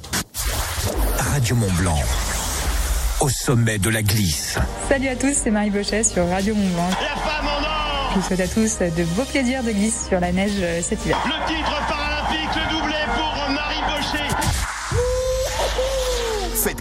Radio 1.19 1.57
Mont 1.57 1.73
Blanc, 1.79 1.99
au 3.21 3.29
sommet 3.29 3.79
de 3.79 3.91
la 3.91 4.03
glisse. 4.03 4.59
Salut 4.89 5.09
à 5.09 5.17
tous, 5.17 5.33
c'est 5.33 5.51
Marie 5.51 5.71
Bochet 5.71 6.05
sur 6.05 6.29
Radio 6.29 6.55
Mont 6.55 6.69
Blanc. 6.69 6.91
Je 8.11 8.21
vous 8.21 8.27
souhaite 8.27 8.41
à 8.41 8.49
tous 8.49 8.79
de 8.79 9.05
beaux 9.15 9.25
plaisirs 9.25 9.63
de 9.63 9.73
glisse 9.73 10.07
sur 10.09 10.21
la 10.21 10.33
neige 10.33 10.53
euh, 10.61 10.81
cet 10.83 11.05
hiver. 11.05 11.19
Le 11.25 11.47
titre 11.47 11.96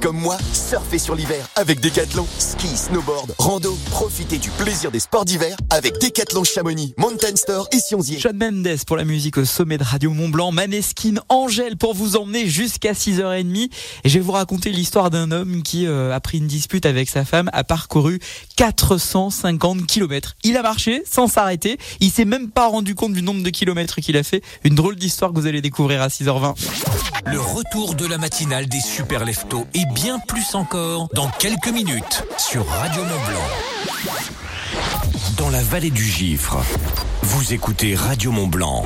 comme 0.05 0.19
moi, 0.19 0.38
surfez 0.53 1.00
sur 1.00 1.15
l'hiver 1.15 1.50
avec 1.55 1.79
Decathlon. 1.79 2.27
Ski, 2.38 2.67
snowboard, 2.67 3.33
rando, 3.39 3.75
profitez 3.89 4.38
du 4.38 4.51
plaisir 4.51 4.91
des 4.91 5.00
sports 5.00 5.25
d'hiver 5.25 5.57
avec 5.71 6.00
Decathlon 6.00 6.43
Chamonix, 6.43 6.93
Mountain 7.00 7.35
Store 7.35 7.67
et 7.71 7.79
Sionzier. 7.79 8.19
Sean 8.19 8.35
Mendes 8.35 8.85
pour 8.85 8.97
la 8.97 9.03
musique 9.03 9.39
au 9.39 9.45
sommet 9.45 9.79
de 9.79 9.83
Radio 9.83 10.12
Mont 10.12 10.29
Blanc, 10.29 10.51
Maneskin 10.51 11.15
Angèle 11.27 11.75
pour 11.75 11.95
vous 11.95 12.17
emmener 12.17 12.47
jusqu'à 12.47 12.91
6h30 12.91 13.71
et 14.03 14.09
je 14.09 14.13
vais 14.13 14.19
vous 14.19 14.33
raconter 14.33 14.69
l'histoire 14.69 15.09
d'un 15.09 15.31
homme 15.31 15.63
qui 15.63 15.88
euh, 15.88 16.13
a 16.13 16.19
pris 16.19 16.38
une 16.38 16.45
dispute 16.45 16.85
avec 16.85 17.09
sa 17.09 17.25
femme, 17.25 17.50
a 17.51 17.63
parcouru 17.63 18.19
450 18.57 19.88
kilomètres. 19.88 20.35
Il 20.43 20.55
a 20.55 20.62
marché 20.62 21.01
sans 21.09 21.27
s'arrêter, 21.27 21.79
il 22.00 22.12
s'est 22.12 22.25
même 22.25 22.51
pas 22.51 22.67
rendu 22.67 22.93
compte 22.93 23.13
du 23.13 23.24
nombre 23.24 23.41
de 23.41 23.50
kilomètres 23.50 24.01
qu'il 24.01 24.17
a 24.17 24.24
fait. 24.24 24.43
Une 24.63 24.75
drôle 24.75 24.97
d'histoire 24.97 25.33
que 25.33 25.39
vous 25.39 25.47
allez 25.47 25.62
découvrir 25.62 26.03
à 26.03 26.09
6h20. 26.09 26.53
Le 27.25 27.39
retour 27.39 27.95
de 27.95 28.05
la 28.05 28.19
matinale 28.19 28.67
des 28.67 28.79
super 28.79 29.25
leftos 29.25 29.65
et 29.74 29.81
bien 29.95 30.19
plus 30.19 30.55
encore 30.55 31.07
dans 31.13 31.29
quelques 31.29 31.69
minutes 31.69 32.25
sur 32.37 32.67
Radio 32.67 33.01
Mont 33.01 33.25
Blanc. 33.29 34.75
Dans 35.37 35.49
la 35.49 35.63
vallée 35.63 35.89
du 35.89 36.03
Gifre, 36.03 36.57
vous 37.23 37.53
écoutez 37.53 37.95
Radio 37.95 38.33
Mont 38.33 38.47
Blanc. 38.47 38.85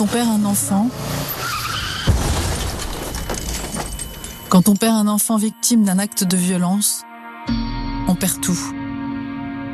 Quand 0.00 0.06
on 0.06 0.08
perd 0.08 0.30
un 0.30 0.44
enfant, 0.46 0.88
quand 4.48 4.70
on 4.70 4.74
perd 4.74 4.96
un 4.96 5.06
enfant 5.08 5.36
victime 5.36 5.84
d'un 5.84 5.98
acte 5.98 6.24
de 6.24 6.38
violence, 6.38 7.04
on 8.08 8.14
perd 8.14 8.40
tout. 8.40 8.58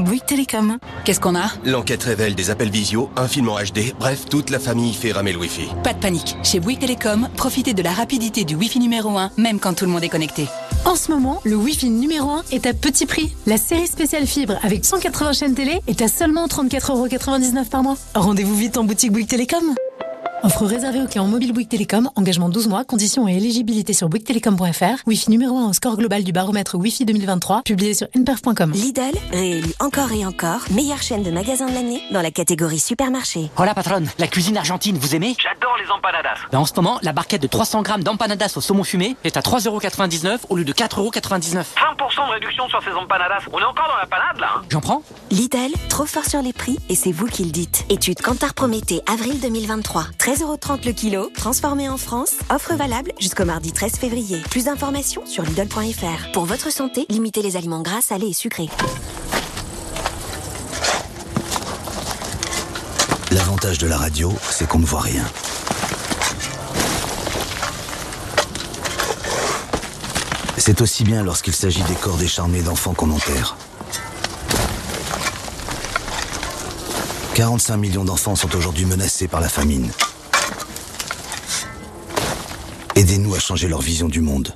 Bouygues 0.00 0.26
Télécom. 0.26 0.78
Qu'est-ce 1.04 1.20
qu'on 1.20 1.34
a? 1.34 1.50
L'enquête 1.64 2.02
révèle 2.02 2.34
des 2.34 2.50
appels 2.50 2.70
visio, 2.70 3.10
un 3.16 3.28
film 3.28 3.48
en 3.48 3.58
HD, 3.58 3.94
bref, 3.98 4.26
toute 4.28 4.50
la 4.50 4.58
famille 4.58 4.94
fait 4.94 5.12
ramer 5.12 5.32
le 5.32 5.38
Wi-Fi. 5.38 5.68
Pas 5.84 5.92
de 5.92 5.98
panique. 5.98 6.36
Chez 6.42 6.60
Bouygues 6.60 6.80
Télécom, 6.80 7.28
profitez 7.36 7.74
de 7.74 7.82
la 7.82 7.92
rapidité 7.92 8.44
du 8.44 8.54
Wi-Fi 8.54 8.78
numéro 8.78 9.16
1, 9.16 9.32
même 9.36 9.60
quand 9.60 9.74
tout 9.74 9.84
le 9.84 9.90
monde 9.90 10.04
est 10.04 10.08
connecté. 10.08 10.46
En 10.84 10.96
ce 10.96 11.10
moment, 11.10 11.40
le 11.44 11.56
Wi-Fi 11.56 11.90
numéro 11.90 12.30
1 12.30 12.44
est 12.52 12.66
à 12.66 12.72
petit 12.72 13.06
prix. 13.06 13.34
La 13.46 13.58
série 13.58 13.86
spéciale 13.86 14.26
fibre 14.26 14.58
avec 14.62 14.84
180 14.84 15.32
chaînes 15.32 15.54
télé 15.54 15.80
est 15.86 16.00
à 16.02 16.08
seulement 16.08 16.46
34,99€ 16.46 17.68
par 17.68 17.82
mois. 17.82 17.96
Rendez-vous 18.14 18.56
vite 18.56 18.78
en 18.78 18.84
boutique 18.84 19.12
Bouygues 19.12 19.28
Télécom. 19.28 19.74
Offre 20.42 20.64
réservée 20.64 21.02
aux 21.02 21.06
clients 21.06 21.26
mobile 21.26 21.52
Bouygues 21.52 21.68
Télécom, 21.68 22.08
engagement 22.16 22.48
12 22.48 22.68
mois, 22.68 22.84
conditions 22.84 23.28
et 23.28 23.36
éligibilité 23.36 23.92
sur 23.92 24.08
bouyguestelecom.fr. 24.08 25.02
Wi-Fi 25.06 25.30
numéro 25.30 25.58
1 25.58 25.68
au 25.68 25.72
score 25.74 25.98
global 25.98 26.24
du 26.24 26.32
baromètre 26.32 26.76
Wi-Fi 26.76 27.04
2023, 27.04 27.60
publié 27.62 27.92
sur 27.92 28.06
nperf.com. 28.14 28.72
Lidl, 28.72 29.02
réélu 29.32 29.68
encore 29.80 30.10
et 30.12 30.24
encore, 30.24 30.60
meilleure 30.70 31.02
chaîne 31.02 31.22
de 31.22 31.30
magasins 31.30 31.66
de 31.66 31.74
l'année 31.74 32.02
dans 32.10 32.22
la 32.22 32.30
catégorie 32.30 32.78
supermarché. 32.78 33.50
Hola 33.58 33.74
patronne, 33.74 34.08
la 34.18 34.28
cuisine 34.28 34.56
argentine, 34.56 34.96
vous 34.96 35.14
aimez? 35.14 35.36
J'adore 35.38 35.76
les 35.84 35.90
empanadas. 35.90 36.38
Ben, 36.50 36.58
En 36.60 36.64
ce 36.64 36.72
moment, 36.74 36.98
la 37.02 37.12
barquette 37.12 37.42
de 37.42 37.46
300 37.46 37.82
grammes 37.82 38.02
d'empanadas 38.02 38.54
au 38.56 38.62
saumon 38.62 38.84
fumé 38.84 39.16
est 39.24 39.36
à 39.36 39.40
3,99€ 39.40 40.38
au 40.48 40.56
lieu 40.56 40.64
de 40.64 40.72
4,99€. 40.72 41.50
20% 41.50 41.56
de 42.28 42.32
réduction 42.32 42.66
sur 42.70 42.82
ces 42.82 42.92
empanadas. 42.92 43.40
On 43.52 43.58
est 43.58 43.64
encore 43.64 43.88
dans 43.88 43.98
la 44.00 44.06
panade 44.06 44.40
là. 44.40 44.48
hein. 44.56 44.62
J'en 44.70 44.80
prends? 44.80 45.02
Lidl, 45.30 45.72
trop 45.90 46.06
fort 46.06 46.24
sur 46.24 46.40
les 46.40 46.54
prix 46.54 46.78
et 46.88 46.94
c'est 46.94 47.12
vous 47.12 47.26
qui 47.26 47.44
le 47.44 47.50
dites. 47.50 47.84
Étude 47.90 48.22
Kantar 48.22 48.54
Prométhée, 48.54 49.02
avril 49.06 49.38
2023. 49.40 50.04
13,30€ 50.30 50.86
le 50.86 50.92
kilo, 50.92 51.28
transformé 51.34 51.88
en 51.88 51.96
France. 51.96 52.34
Offre 52.50 52.76
valable 52.76 53.10
jusqu'au 53.18 53.44
mardi 53.44 53.72
13 53.72 53.96
février. 53.96 54.40
Plus 54.48 54.66
d'informations 54.66 55.26
sur 55.26 55.42
Lidl.fr. 55.42 56.30
Pour 56.32 56.44
votre 56.44 56.70
santé, 56.70 57.04
limitez 57.08 57.42
les 57.42 57.56
aliments 57.56 57.82
gras, 57.82 58.00
salés 58.00 58.28
et 58.28 58.32
sucrés. 58.32 58.68
L'avantage 63.32 63.78
de 63.78 63.88
la 63.88 63.96
radio, 63.96 64.32
c'est 64.48 64.68
qu'on 64.68 64.78
ne 64.78 64.86
voit 64.86 65.00
rien. 65.00 65.24
C'est 70.58 70.80
aussi 70.80 71.02
bien 71.02 71.24
lorsqu'il 71.24 71.54
s'agit 71.54 71.82
des 71.82 71.94
corps 71.94 72.18
décharnés 72.18 72.62
d'enfants 72.62 72.94
qu'on 72.94 73.10
enterre. 73.10 73.56
45 77.34 77.76
millions 77.78 78.04
d'enfants 78.04 78.36
sont 78.36 78.54
aujourd'hui 78.54 78.84
menacés 78.84 79.26
par 79.26 79.40
la 79.40 79.48
famine. 79.48 79.90
Changer 83.40 83.68
leur 83.68 83.80
vision 83.80 84.06
du 84.08 84.20
monde. 84.20 84.54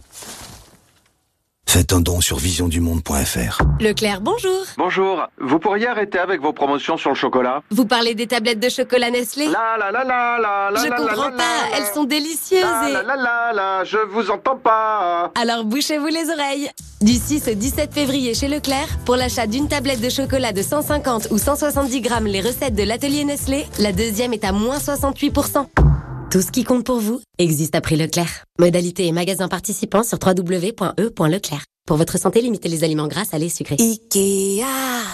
Faites 1.67 1.93
un 1.93 2.01
don 2.01 2.21
sur 2.21 2.37
visiondumonde.fr. 2.37 3.63
Leclerc, 3.81 4.21
bonjour. 4.21 4.61
Bonjour, 4.79 5.27
vous 5.41 5.59
pourriez 5.59 5.89
arrêter 5.89 6.19
avec 6.19 6.41
vos 6.41 6.53
promotions 6.53 6.97
sur 6.97 7.11
le 7.11 7.17
chocolat? 7.17 7.63
Vous 7.71 7.87
parlez 7.87 8.15
des 8.15 8.29
tablettes 8.29 8.61
de 8.61 8.69
chocolat 8.69 9.11
Nestlé? 9.11 9.47
La 9.47 9.77
la 9.79 9.91
la 9.91 10.05
la 10.05 10.39
la 10.39 10.71
la 10.71 10.81
Je 10.81 10.89
la, 10.89 10.91
la, 10.91 10.97
comprends 10.97 11.31
la, 11.31 11.37
pas, 11.37 11.69
la, 11.73 11.79
elles 11.79 11.93
sont 11.93 12.05
délicieuses 12.05 12.63
la, 12.63 12.89
et... 12.89 12.93
la 12.93 13.03
la 13.03 13.17
la 13.17 13.53
la, 13.53 13.85
je 13.85 13.97
vous 14.13 14.31
entends 14.31 14.59
pas. 14.59 15.33
Alors 15.41 15.65
bouchez-vous 15.65 16.07
les 16.07 16.31
oreilles. 16.31 16.71
Du 17.01 17.15
6 17.15 17.49
au 17.49 17.55
17 17.55 17.93
février 17.93 18.35
chez 18.35 18.47
Leclerc, 18.49 18.87
pour 19.05 19.17
l'achat 19.17 19.47
d'une 19.49 19.67
tablette 19.67 20.01
de 20.01 20.11
chocolat 20.11 20.53
de 20.53 20.63
150 20.63 21.29
ou 21.33 21.39
170 21.39 22.01
grammes, 22.03 22.27
les 22.27 22.41
recettes 22.41 22.77
de 22.77 22.85
l'atelier 22.85 23.25
Nestlé, 23.25 23.67
la 23.81 23.93
deuxième 23.93 24.33
est 24.33 24.45
à 24.45 24.53
moins 24.53 24.79
68%. 24.79 25.67
Tout 26.35 26.43
ce 26.43 26.51
qui 26.51 26.65
compte 26.65 26.85
pour 26.85 26.99
vous 26.99 27.21
existe 27.39 27.77
à 27.77 27.81
prix 27.81 27.95
Leclerc. 27.97 28.45
Modalité 28.59 29.07
et 29.07 29.13
magasin 29.13 29.47
participants 29.47 30.03
sur 30.03 30.19
www.e.leclerc. 30.21 31.65
Pour 31.87 31.99
votre 31.99 32.17
santé, 32.17 32.41
limitez 32.41 32.71
les 32.71 32.83
aliments 32.83 33.09
gras, 33.09 33.27
salés, 33.27 33.51
sucrés. 33.51 33.77
Ikea 33.79 34.65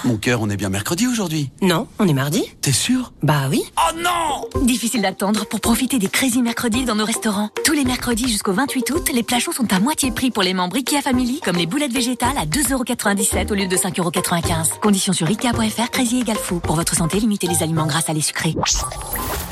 Mon 0.05 0.17
cœur, 0.19 0.41
on 0.41 0.49
est 0.49 0.57
bien 0.57 0.69
mercredi 0.69 1.09
aujourd'hui. 1.09 1.51
Non, 1.63 1.89
on 1.99 2.07
est 2.07 2.13
mardi 2.13 2.45
T'es 2.61 2.71
sûr? 2.71 3.13
Bah 3.25 3.49
oui. 3.51 3.65
Oh 3.77 3.97
non 3.97 4.65
Difficile 4.65 5.03
d'attendre 5.03 5.47
pour 5.47 5.61
profiter 5.61 5.99
des 5.99 6.07
Crazy 6.07 6.43
Mercredis 6.43 6.85
dans 6.85 6.95
nos 6.95 7.05
restaurants. 7.05 7.49
Tous 7.65 7.73
les 7.73 7.83
mercredis 7.85 8.29
jusqu'au 8.29 8.53
28 8.53 8.89
août, 8.93 9.11
les 9.13 9.25
plats 9.25 9.41
chauds 9.41 9.51
sont 9.51 9.73
à 9.73 9.81
moitié 9.81 10.13
prix 10.13 10.31
pour 10.31 10.45
les 10.45 10.55
membres 10.55 10.77
IKEA 10.77 11.03
Family, 11.03 11.41
comme 11.41 11.57
les 11.57 11.67
boulettes 11.67 11.93
végétales 11.93 12.39
à 12.39 12.47
2,97€ 12.47 13.51
au 13.51 13.57
lieu 13.57 13.67
de 13.67 13.77
5,95€. 13.77 14.79
Conditions 14.79 15.13
sur 15.13 15.27
IKEA.fr, 15.29 15.91
Crazy 15.91 16.21
égale 16.21 16.37
fou. 16.37 16.61
Pour 16.61 16.77
votre 16.77 16.95
santé, 16.95 17.19
limitez 17.19 17.49
les 17.49 17.65
aliments 17.65 17.87
gras, 17.87 18.03
salés, 18.03 18.21
sucrés. 18.21 18.55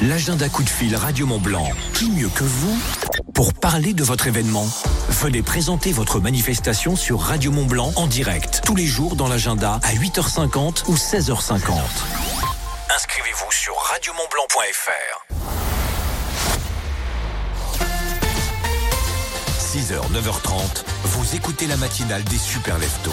L'agenda 0.02 0.48
coup 0.48 0.62
de 0.62 0.68
fil 0.68 0.94
Radio 0.94 1.26
Mont 1.26 1.40
Blanc. 1.40 1.68
Qui 1.94 2.10
mieux 2.10 2.28
que 2.28 2.44
vous 2.44 2.78
pour 3.38 3.54
parler 3.54 3.94
de 3.94 4.02
votre 4.02 4.26
événement 4.26 4.66
Venez 5.10 5.42
présenter 5.42 5.92
votre 5.92 6.18
manifestation 6.18 6.96
sur 6.96 7.20
Radio 7.20 7.52
Mont 7.52 7.66
Blanc 7.66 7.92
en 7.94 8.08
direct 8.08 8.62
tous 8.64 8.74
les 8.74 8.84
jours 8.84 9.14
dans 9.14 9.28
l'agenda 9.28 9.78
à 9.84 9.92
8h50 9.94 10.86
ou 10.88 10.96
16h50. 10.96 11.78
Inscrivez-vous 12.96 13.52
sur 13.52 13.74
radiomontblanc.fr. 13.76 15.26
6h, 19.60 20.00
9h30, 20.12 20.82
vous 21.04 21.36
écoutez 21.36 21.68
la 21.68 21.76
matinale 21.76 22.24
des 22.24 22.38
super 22.38 22.76
leftos. 22.80 23.12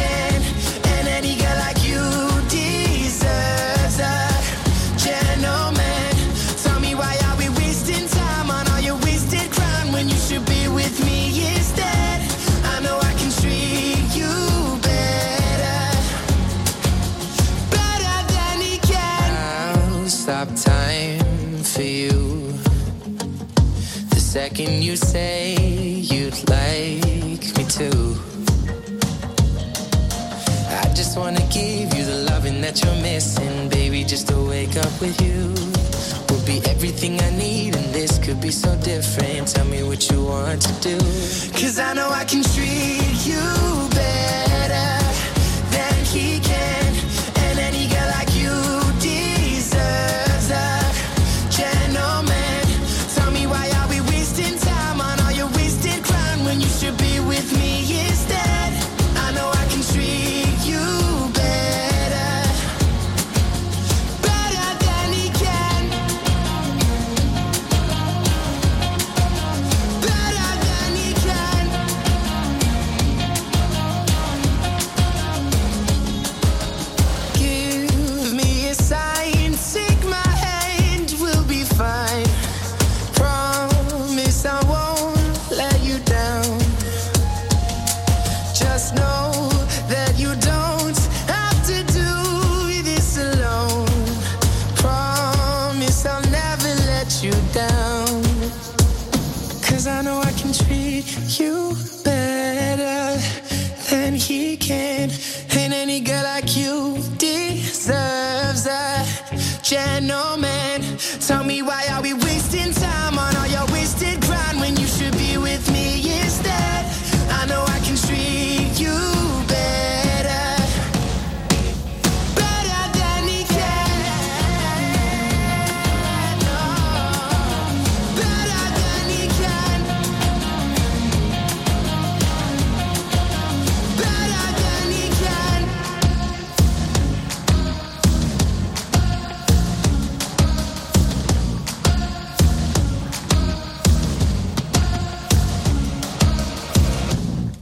second 24.71 24.83
you 24.83 24.95
say 24.95 25.55
you'd 25.55 26.49
like 26.49 27.57
me 27.57 27.65
to. 27.77 27.89
I 30.69 30.93
just 30.93 31.17
wanna 31.17 31.45
give 31.49 31.93
you 31.93 32.05
the 32.05 32.25
loving 32.29 32.61
that 32.61 32.81
you're 32.83 33.01
missing, 33.01 33.69
baby. 33.69 34.03
Just 34.03 34.27
to 34.29 34.37
wake 34.37 34.77
up 34.77 34.93
with 35.01 35.19
you 35.21 35.53
would 36.29 36.45
be 36.45 36.61
everything 36.69 37.19
I 37.19 37.29
need, 37.31 37.75
and 37.75 37.93
this 37.93 38.17
could 38.19 38.39
be 38.41 38.51
so 38.51 38.75
different. 38.77 39.47
Tell 39.47 39.65
me 39.65 39.83
what 39.83 40.09
you 40.09 40.23
want 40.25 40.61
to 40.61 40.73
do. 40.81 40.97
Cause 41.59 41.79
I 41.79 41.93
know 41.93 42.09
I 42.09 42.23
can 42.25 42.43
treat 42.43 43.25
you 43.25 43.90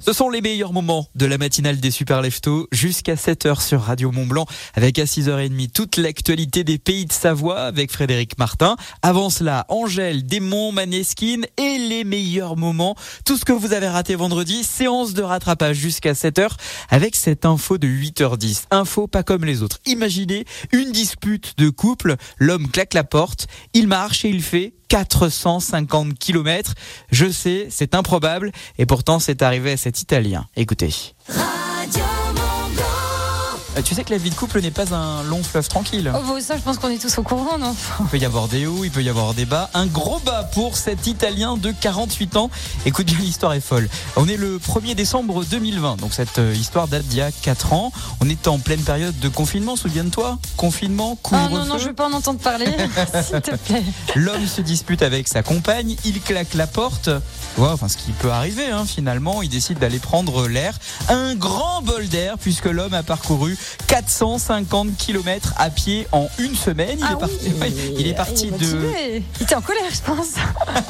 Ce 0.09 0.13
sont 0.13 0.31
les 0.31 0.41
meilleurs 0.41 0.73
moments 0.73 1.07
de 1.13 1.27
la 1.27 1.37
matinale 1.37 1.79
des 1.79 1.91
Super 1.91 2.23
Leftos 2.23 2.67
jusqu'à 2.71 3.13
7h 3.13 3.61
sur 3.61 3.81
Radio 3.81 4.11
Mont 4.11 4.25
Blanc 4.25 4.47
avec 4.73 4.97
à 4.97 5.03
6h30 5.03 5.69
toute 5.69 5.97
l'actualité 5.97 6.63
des 6.63 6.79
pays 6.79 7.05
de 7.05 7.13
Savoie 7.13 7.59
avec 7.59 7.91
Frédéric 7.91 8.39
Martin. 8.39 8.75
Avant 9.03 9.29
cela, 9.29 9.67
Angèle, 9.69 10.25
Démon, 10.25 10.71
Maneskin 10.71 11.41
et 11.57 11.77
les 11.77 12.03
meilleurs 12.05 12.57
moments. 12.57 12.95
Tout 13.23 13.37
ce 13.37 13.45
que 13.45 13.53
vous 13.53 13.71
avez 13.71 13.87
raté 13.87 14.15
vendredi, 14.15 14.63
séance 14.63 15.13
de 15.13 15.21
rattrapage 15.21 15.77
jusqu'à 15.77 16.13
7h 16.13 16.53
avec 16.89 17.15
cette 17.15 17.45
info 17.45 17.77
de 17.77 17.87
8h10. 17.87 18.63
Info 18.71 19.05
pas 19.05 19.21
comme 19.21 19.45
les 19.45 19.61
autres. 19.61 19.77
Imaginez 19.85 20.45
une 20.71 20.91
dispute 20.91 21.53
de 21.59 21.69
couple, 21.69 22.15
l'homme 22.39 22.67
claque 22.67 22.95
la 22.95 23.03
porte, 23.03 23.45
il 23.75 23.87
marche 23.87 24.25
et 24.25 24.29
il 24.29 24.41
fait 24.41 24.73
450 24.89 26.19
km. 26.19 26.73
Je 27.11 27.29
sais, 27.29 27.67
c'est 27.69 27.95
improbable, 27.95 28.51
et 28.77 28.85
pourtant 28.85 29.19
c'est 29.19 29.41
arrivé 29.41 29.71
à 29.71 29.77
cet 29.77 30.01
Italien. 30.01 30.45
Écoutez. 30.55 30.93
Tu 33.83 33.95
sais 33.95 34.03
que 34.03 34.11
la 34.11 34.17
vie 34.17 34.29
de 34.29 34.35
couple 34.35 34.61
n'est 34.61 34.71
pas 34.71 34.93
un 34.93 35.23
long 35.23 35.41
fleuve 35.41 35.67
tranquille. 35.67 36.11
Oh, 36.13 36.19
bon, 36.25 36.41
ça, 36.41 36.57
je 36.57 36.61
pense 36.61 36.77
qu'on 36.77 36.89
est 36.89 37.01
tous 37.01 37.17
au 37.17 37.23
courant, 37.23 37.57
non 37.57 37.75
Il 38.01 38.05
peut 38.07 38.17
y 38.17 38.25
avoir 38.25 38.47
des 38.47 38.65
hauts, 38.67 38.83
il 38.83 38.91
peut 38.91 39.01
y 39.01 39.09
avoir 39.09 39.33
des 39.33 39.45
bas. 39.45 39.69
Un 39.73 39.85
gros 39.85 40.19
bas 40.19 40.43
pour 40.53 40.75
cet 40.77 41.07
Italien 41.07 41.55
de 41.57 41.71
48 41.71 42.35
ans. 42.37 42.49
Écoute 42.85 43.05
bien, 43.07 43.17
l'histoire 43.19 43.53
est 43.53 43.61
folle. 43.61 43.87
On 44.15 44.27
est 44.27 44.37
le 44.37 44.59
1er 44.59 44.95
décembre 44.95 45.43
2020, 45.45 45.97
donc 45.97 46.13
cette 46.13 46.39
euh, 46.39 46.53
histoire 46.53 46.87
date 46.87 47.03
d'il 47.05 47.19
y 47.19 47.21
a 47.21 47.31
4 47.31 47.73
ans. 47.73 47.91
On 48.21 48.29
est 48.29 48.47
en 48.47 48.59
pleine 48.59 48.81
période 48.81 49.17
de 49.19 49.29
confinement, 49.29 49.75
souviens-toi 49.75 50.37
Confinement, 50.57 51.17
Ah 51.17 51.21
couvre-feu. 51.23 51.53
non, 51.55 51.65
non, 51.65 51.77
je 51.77 51.85
veux 51.85 51.93
pas 51.93 52.07
en 52.07 52.13
entendre 52.13 52.39
parler, 52.39 52.65
s'il 53.23 53.41
te 53.41 53.55
plaît. 53.55 53.83
L'homme 54.15 54.45
se 54.47 54.61
dispute 54.61 55.01
avec 55.01 55.27
sa 55.27 55.41
compagne, 55.41 55.95
il 56.05 56.21
claque 56.21 56.53
la 56.53 56.67
porte. 56.67 57.09
Enfin, 57.57 57.87
ce 57.87 57.97
qui 57.97 58.11
peut 58.11 58.31
arriver, 58.31 58.67
hein, 58.69 58.85
finalement, 58.85 59.41
il 59.41 59.49
décide 59.49 59.79
d'aller 59.79 59.99
prendre 59.99 60.47
l'air. 60.47 60.73
Un 61.09 61.35
grand 61.35 61.81
bol 61.81 62.07
d'air, 62.07 62.37
puisque 62.37 62.65
l'homme 62.65 62.93
a 62.93 63.03
parcouru 63.03 63.57
450 63.87 64.97
km 64.97 65.53
à 65.57 65.69
pied 65.69 66.07
en 66.11 66.27
une 66.39 66.55
semaine. 66.55 66.97
Il 66.99 67.05
Ah 67.07 67.13
est 67.13 67.19
parti, 67.19 67.35
oui, 67.43 67.59
ouais, 67.59 67.73
il 67.99 68.07
est 68.07 68.13
parti 68.13 68.47
il 68.47 68.53
est 68.53 68.57
de. 68.57 68.81
Il 69.37 69.43
était 69.43 69.55
en 69.55 69.61
colère, 69.61 69.83
je 69.91 70.01
pense. 70.01 70.35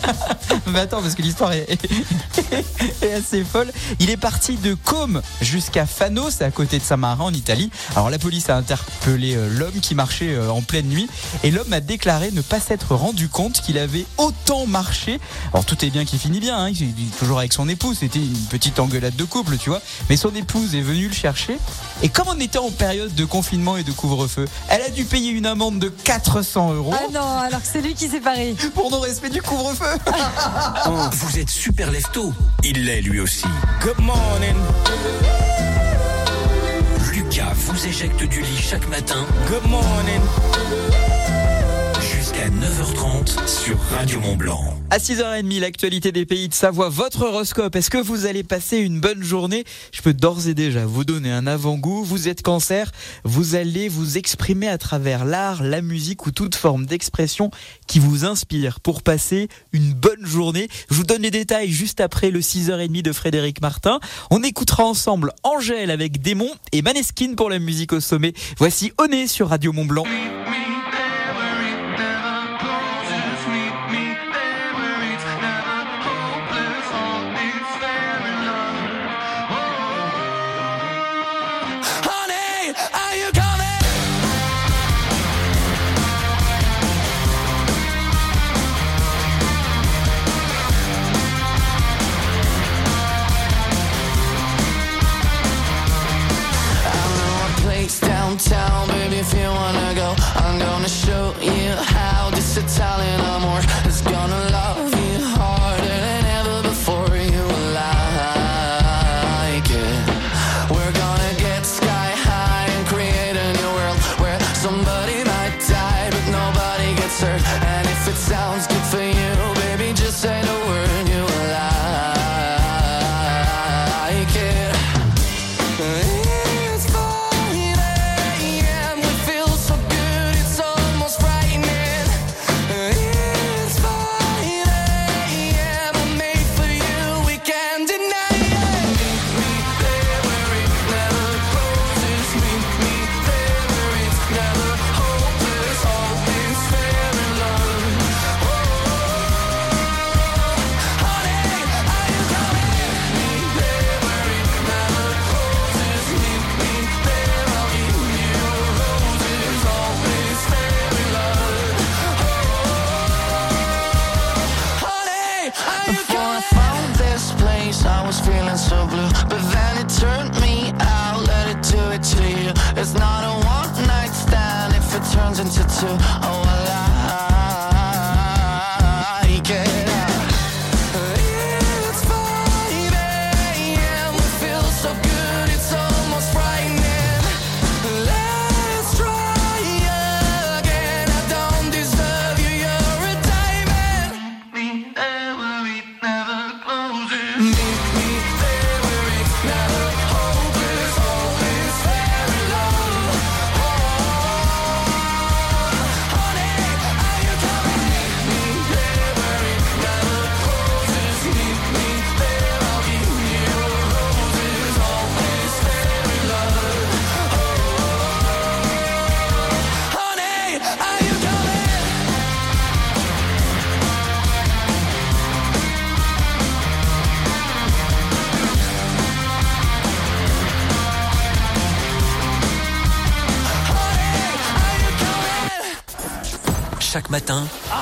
Mais 0.68 0.80
attends, 0.80 1.02
parce 1.02 1.16
que 1.16 1.22
l'histoire 1.22 1.52
est, 1.54 1.68
est 3.02 3.14
assez 3.14 3.44
folle. 3.44 3.72
Il 4.00 4.10
est 4.10 4.18
parti 4.18 4.56
de 4.58 4.74
Côme 4.74 5.22
jusqu'à 5.42 5.86
Fano, 5.86 6.30
c'est 6.30 6.44
à 6.44 6.52
côté 6.52 6.80
de 6.80 6.84
Saint-Marin 6.84 7.26
en 7.26 7.34
Italie. 7.34 7.72
Alors 7.96 8.10
la 8.10 8.20
police 8.20 8.50
a 8.50 8.58
interpellé 8.58 9.36
euh, 9.36 9.50
l'homme 9.50 9.80
qui 9.82 9.96
marchait 9.96 10.34
euh, 10.34 10.50
en 10.50 10.62
pleine 10.62 10.88
nuit 10.88 11.08
et 11.44 11.52
l'homme 11.52 11.74
a 11.74 11.80
déclaré 11.80 12.32
ne 12.32 12.42
pas 12.42 12.60
s'être 12.60 12.96
rendu 12.96 13.30
compte 13.30 13.62
qu'il 13.62 13.78
avait 13.78 14.06
autant 14.18 14.66
marché. 14.66 15.20
Alors 15.54 15.66
tout 15.66 15.84
est 15.84 15.90
bien 15.90 16.06
qui 16.06 16.18
finit 16.18 16.40
bien, 16.40 16.58
hein. 16.58 16.70
il 16.70 16.84
est 16.84 17.18
toujours 17.18 17.40
avec 17.40 17.54
son 17.54 17.68
épouse, 17.70 17.98
c'était 18.00 18.20
une 18.20 18.46
petite 18.50 18.80
engueulade 18.80 19.16
de 19.16 19.24
couple, 19.24 19.58
tu 19.58 19.70
vois. 19.70 19.82
Mais 20.10 20.18
son 20.18 20.34
épouse 20.36 20.76
est 20.76 20.82
venue 20.82 21.08
le 21.08 21.14
chercher 21.14 21.58
et 22.02 22.10
comme 22.10 22.28
on 22.28 22.40
était 22.40 22.60
en 22.60 22.69
période 22.70 23.14
de 23.14 23.26
confinement 23.26 23.78
et 23.78 23.84
de 23.84 23.92
couvre-feu, 23.92 24.46
elle 24.70 24.82
a 24.82 24.90
dû 24.90 25.06
payer 25.06 25.32
une 25.32 25.46
amende 25.46 25.80
de 25.80 25.90
400 25.90 26.74
euros. 26.74 26.94
Ah 26.94 27.08
non, 27.14 27.40
alors 27.40 27.62
que 27.62 27.68
c'est 27.68 27.82
lui 27.82 27.94
qui 27.94 28.08
s'est 28.08 28.20
paré. 28.20 28.56
Pour 28.74 28.92
non-respect 28.92 29.30
du 29.30 29.42
couvre-feu. 29.42 29.86
Vous 31.12 31.40
êtes 31.40 31.50
super 31.50 31.92
lefto. 31.92 32.34
Il 32.64 32.86
l'est 32.86 33.02
lui 33.02 33.20
aussi. 33.20 33.46
Good 33.82 34.00
morning. 34.00 34.56
Lucas 37.14 37.54
vous 37.56 37.88
éjecte 37.88 38.24
du 38.24 38.42
lit 38.42 38.58
chaque 38.58 38.88
matin 38.90 39.26
Good 39.48 39.70
morning. 39.70 40.22
Jusqu'à 42.40 42.50
9h30 42.50 43.48
sur 43.48 43.80
Radio 43.92 44.20
Mont 44.20 44.36
Blanc. 44.36 44.64
À 44.90 44.98
6h30, 44.98 45.60
l'actualité 45.60 46.12
des 46.12 46.26
pays 46.26 46.48
de 46.48 46.54
Savoie, 46.54 46.90
votre 46.90 47.24
horoscope. 47.24 47.76
Est-ce 47.76 47.90
que 47.90 47.98
vous 47.98 48.26
allez 48.26 48.44
passer 48.44 48.78
une 48.78 49.00
bonne 49.00 49.24
journée? 49.24 49.64
Je 49.92 50.02
peux 50.02 50.14
d'ores 50.14 50.48
et 50.48 50.54
déjà 50.54 50.86
vous 50.86 51.04
donner 51.04 51.32
un 51.32 51.48
avant-goût. 51.48 52.04
Vous 52.04 52.28
êtes 52.28 52.42
cancer, 52.42 52.92
vous 53.24 53.56
allez 53.56 53.90
vous 53.90 54.18
exprimer 54.18 54.68
à 54.68 54.78
travers 54.78 55.26
l'art, 55.26 55.64
la 55.64 55.82
musique 55.82 56.26
ou 56.26 56.32
toute 56.32 56.56
forme 56.56 56.86
d'expression 56.86 57.52
qui 57.88 58.00
vous 58.00 58.26
inspire 58.26 58.80
pour 58.80 59.02
passer 59.04 59.48
une 59.72 59.94
bonne 59.94 60.26
journée. 60.26 60.68
Je 60.90 60.96
vous 60.96 61.04
donne 61.04 61.22
les 61.22 61.32
détails 61.32 61.72
juste 61.72 62.02
après 62.02 62.32
le 62.32 62.40
6h30 62.40 63.02
de 63.02 63.12
Frédéric 63.12 63.62
Martin. 63.62 64.00
On 64.32 64.44
écoutera 64.44 64.86
ensemble 64.86 65.34
Angèle 65.44 65.92
avec 65.92 66.22
Démon 66.22 66.50
et 66.72 66.82
Maneskin 66.82 67.36
pour 67.36 67.50
la 67.50 67.60
musique 67.60 67.94
au 67.94 68.00
sommet. 68.00 68.34
Voici 68.58 68.92
Oné 68.98 69.28
sur 69.28 69.50
Radio 69.50 69.74
Mont 69.74 69.86
Blanc. 69.86 70.06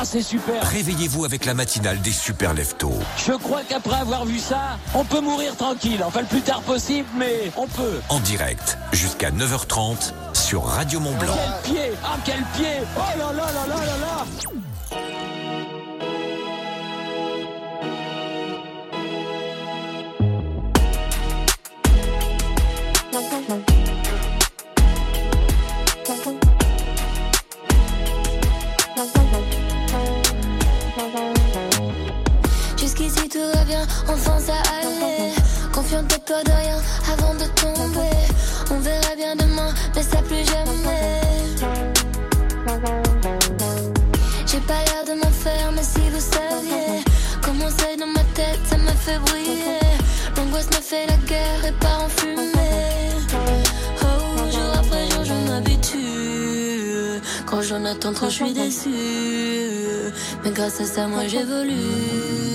C'est 0.07 0.21
super 0.21 0.63
réveillez-vous 0.63 1.25
avec 1.25 1.43
la 1.43 1.53
matinale 1.53 1.99
des 1.99 2.13
super 2.13 2.53
leftos. 2.53 2.97
Je 3.25 3.33
crois 3.33 3.61
qu'après 3.67 3.97
avoir 3.97 4.25
vu 4.25 4.39
ça, 4.39 4.79
on 4.93 5.03
peut 5.03 5.19
mourir 5.19 5.55
tranquille. 5.57 6.01
Enfin, 6.05 6.21
le 6.21 6.27
plus 6.27 6.41
tard 6.41 6.61
possible, 6.61 7.07
mais 7.17 7.51
on 7.57 7.67
peut. 7.67 7.99
En 8.07 8.19
direct, 8.21 8.77
jusqu'à 8.93 9.31
9h30 9.31 10.13
sur 10.33 10.63
Radio 10.63 11.01
Mont 11.01 11.15
Blanc. 11.17 11.35
Quel 11.63 11.73
pied 11.73 11.91
Ah, 12.05 12.17
quel 12.23 12.41
pied 12.55 12.77
Oh 12.95 13.01
là 13.17 13.33
là 13.33 13.51
là 13.51 13.67
là 13.67 13.85
là 13.85 13.97
là 13.97 14.66
j'en 57.77 57.85
attends 57.85 58.13
trop, 58.13 58.29
je 58.29 58.35
suis 58.35 58.53
déçue. 58.53 58.89
Mais 60.43 60.51
grâce 60.51 60.81
à 60.81 60.85
ça, 60.85 61.07
moi 61.07 61.27
j'évolue. 61.27 62.46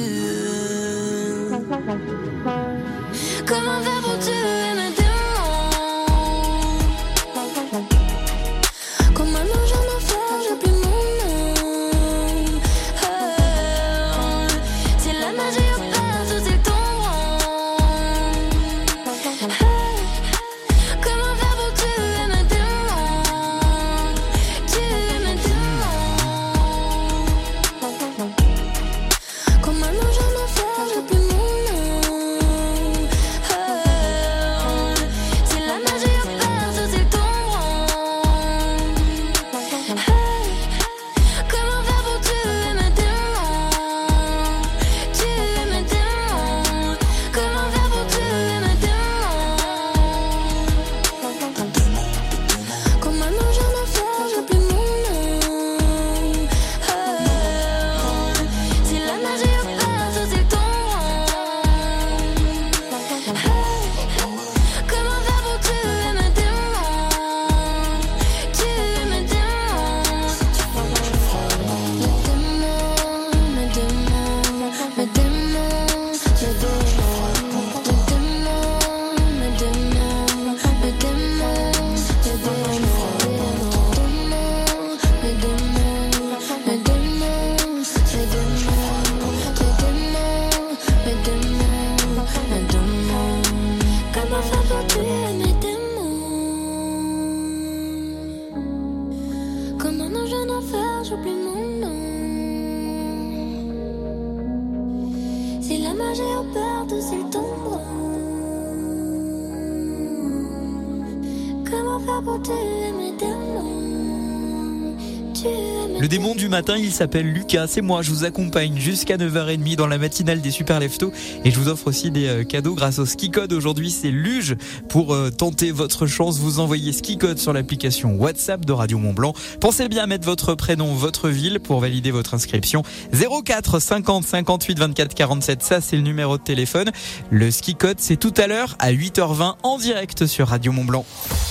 Matin, 116.52 116.76
il 116.76 116.92
s'appelle 116.92 117.32
Lucas. 117.32 117.66
C'est 117.66 117.80
moi, 117.80 118.02
je 118.02 118.10
vous 118.10 118.24
accompagne 118.24 118.76
jusqu'à 118.76 119.16
9h30 119.16 119.74
dans 119.74 119.86
la 119.86 119.96
matinale 119.96 120.42
des 120.42 120.50
Super 120.50 120.80
Leftos. 120.80 121.10
Et 121.46 121.50
je 121.50 121.58
vous 121.58 121.68
offre 121.68 121.86
aussi 121.86 122.10
des 122.10 122.26
euh, 122.26 122.44
cadeaux 122.44 122.74
grâce 122.74 122.98
au 122.98 123.06
Ski 123.06 123.30
Code. 123.30 123.54
Aujourd'hui, 123.54 123.90
c'est 123.90 124.10
Luge. 124.10 124.56
Pour 124.90 125.14
euh, 125.14 125.30
tenter 125.30 125.70
votre 125.70 126.06
chance, 126.06 126.38
vous 126.38 126.60
envoyez 126.60 126.92
Ski 126.92 127.16
Code 127.16 127.38
sur 127.38 127.54
l'application 127.54 128.16
WhatsApp 128.16 128.66
de 128.66 128.72
Radio 128.74 128.98
Mont 128.98 129.14
Blanc. 129.14 129.32
Pensez 129.62 129.88
bien 129.88 130.02
à 130.02 130.06
mettre 130.06 130.26
votre 130.26 130.54
prénom, 130.54 130.92
votre 130.92 131.30
ville 131.30 131.58
pour 131.58 131.80
valider 131.80 132.10
votre 132.10 132.34
inscription. 132.34 132.82
04 133.14 133.78
50 133.78 134.22
58 134.22 134.78
24 134.78 135.14
47, 135.14 135.62
ça 135.62 135.80
c'est 135.80 135.96
le 135.96 136.02
numéro 136.02 136.36
de 136.36 136.42
téléphone. 136.42 136.90
Le 137.30 137.50
Ski 137.50 137.76
Code, 137.76 137.96
c'est 137.98 138.18
tout 138.18 138.34
à 138.36 138.46
l'heure 138.46 138.76
à 138.78 138.92
8h20 138.92 139.54
en 139.62 139.78
direct 139.78 140.26
sur 140.26 140.48
Radio 140.48 140.70
Mont 140.72 140.84
Blanc. 140.84 141.06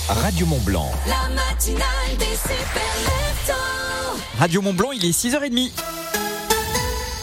Radio 0.06 0.46
Mont 0.46 0.60
Blanc. 0.60 0.92
La 1.08 1.34
matinale 1.34 2.16
des 2.20 2.36
super 2.36 2.94
leftos. 3.04 3.91
Radio 4.42 4.60
Mont 4.60 4.74
Blanc, 4.74 4.90
il 4.90 5.04
est 5.04 5.16
6h30. 5.16 5.70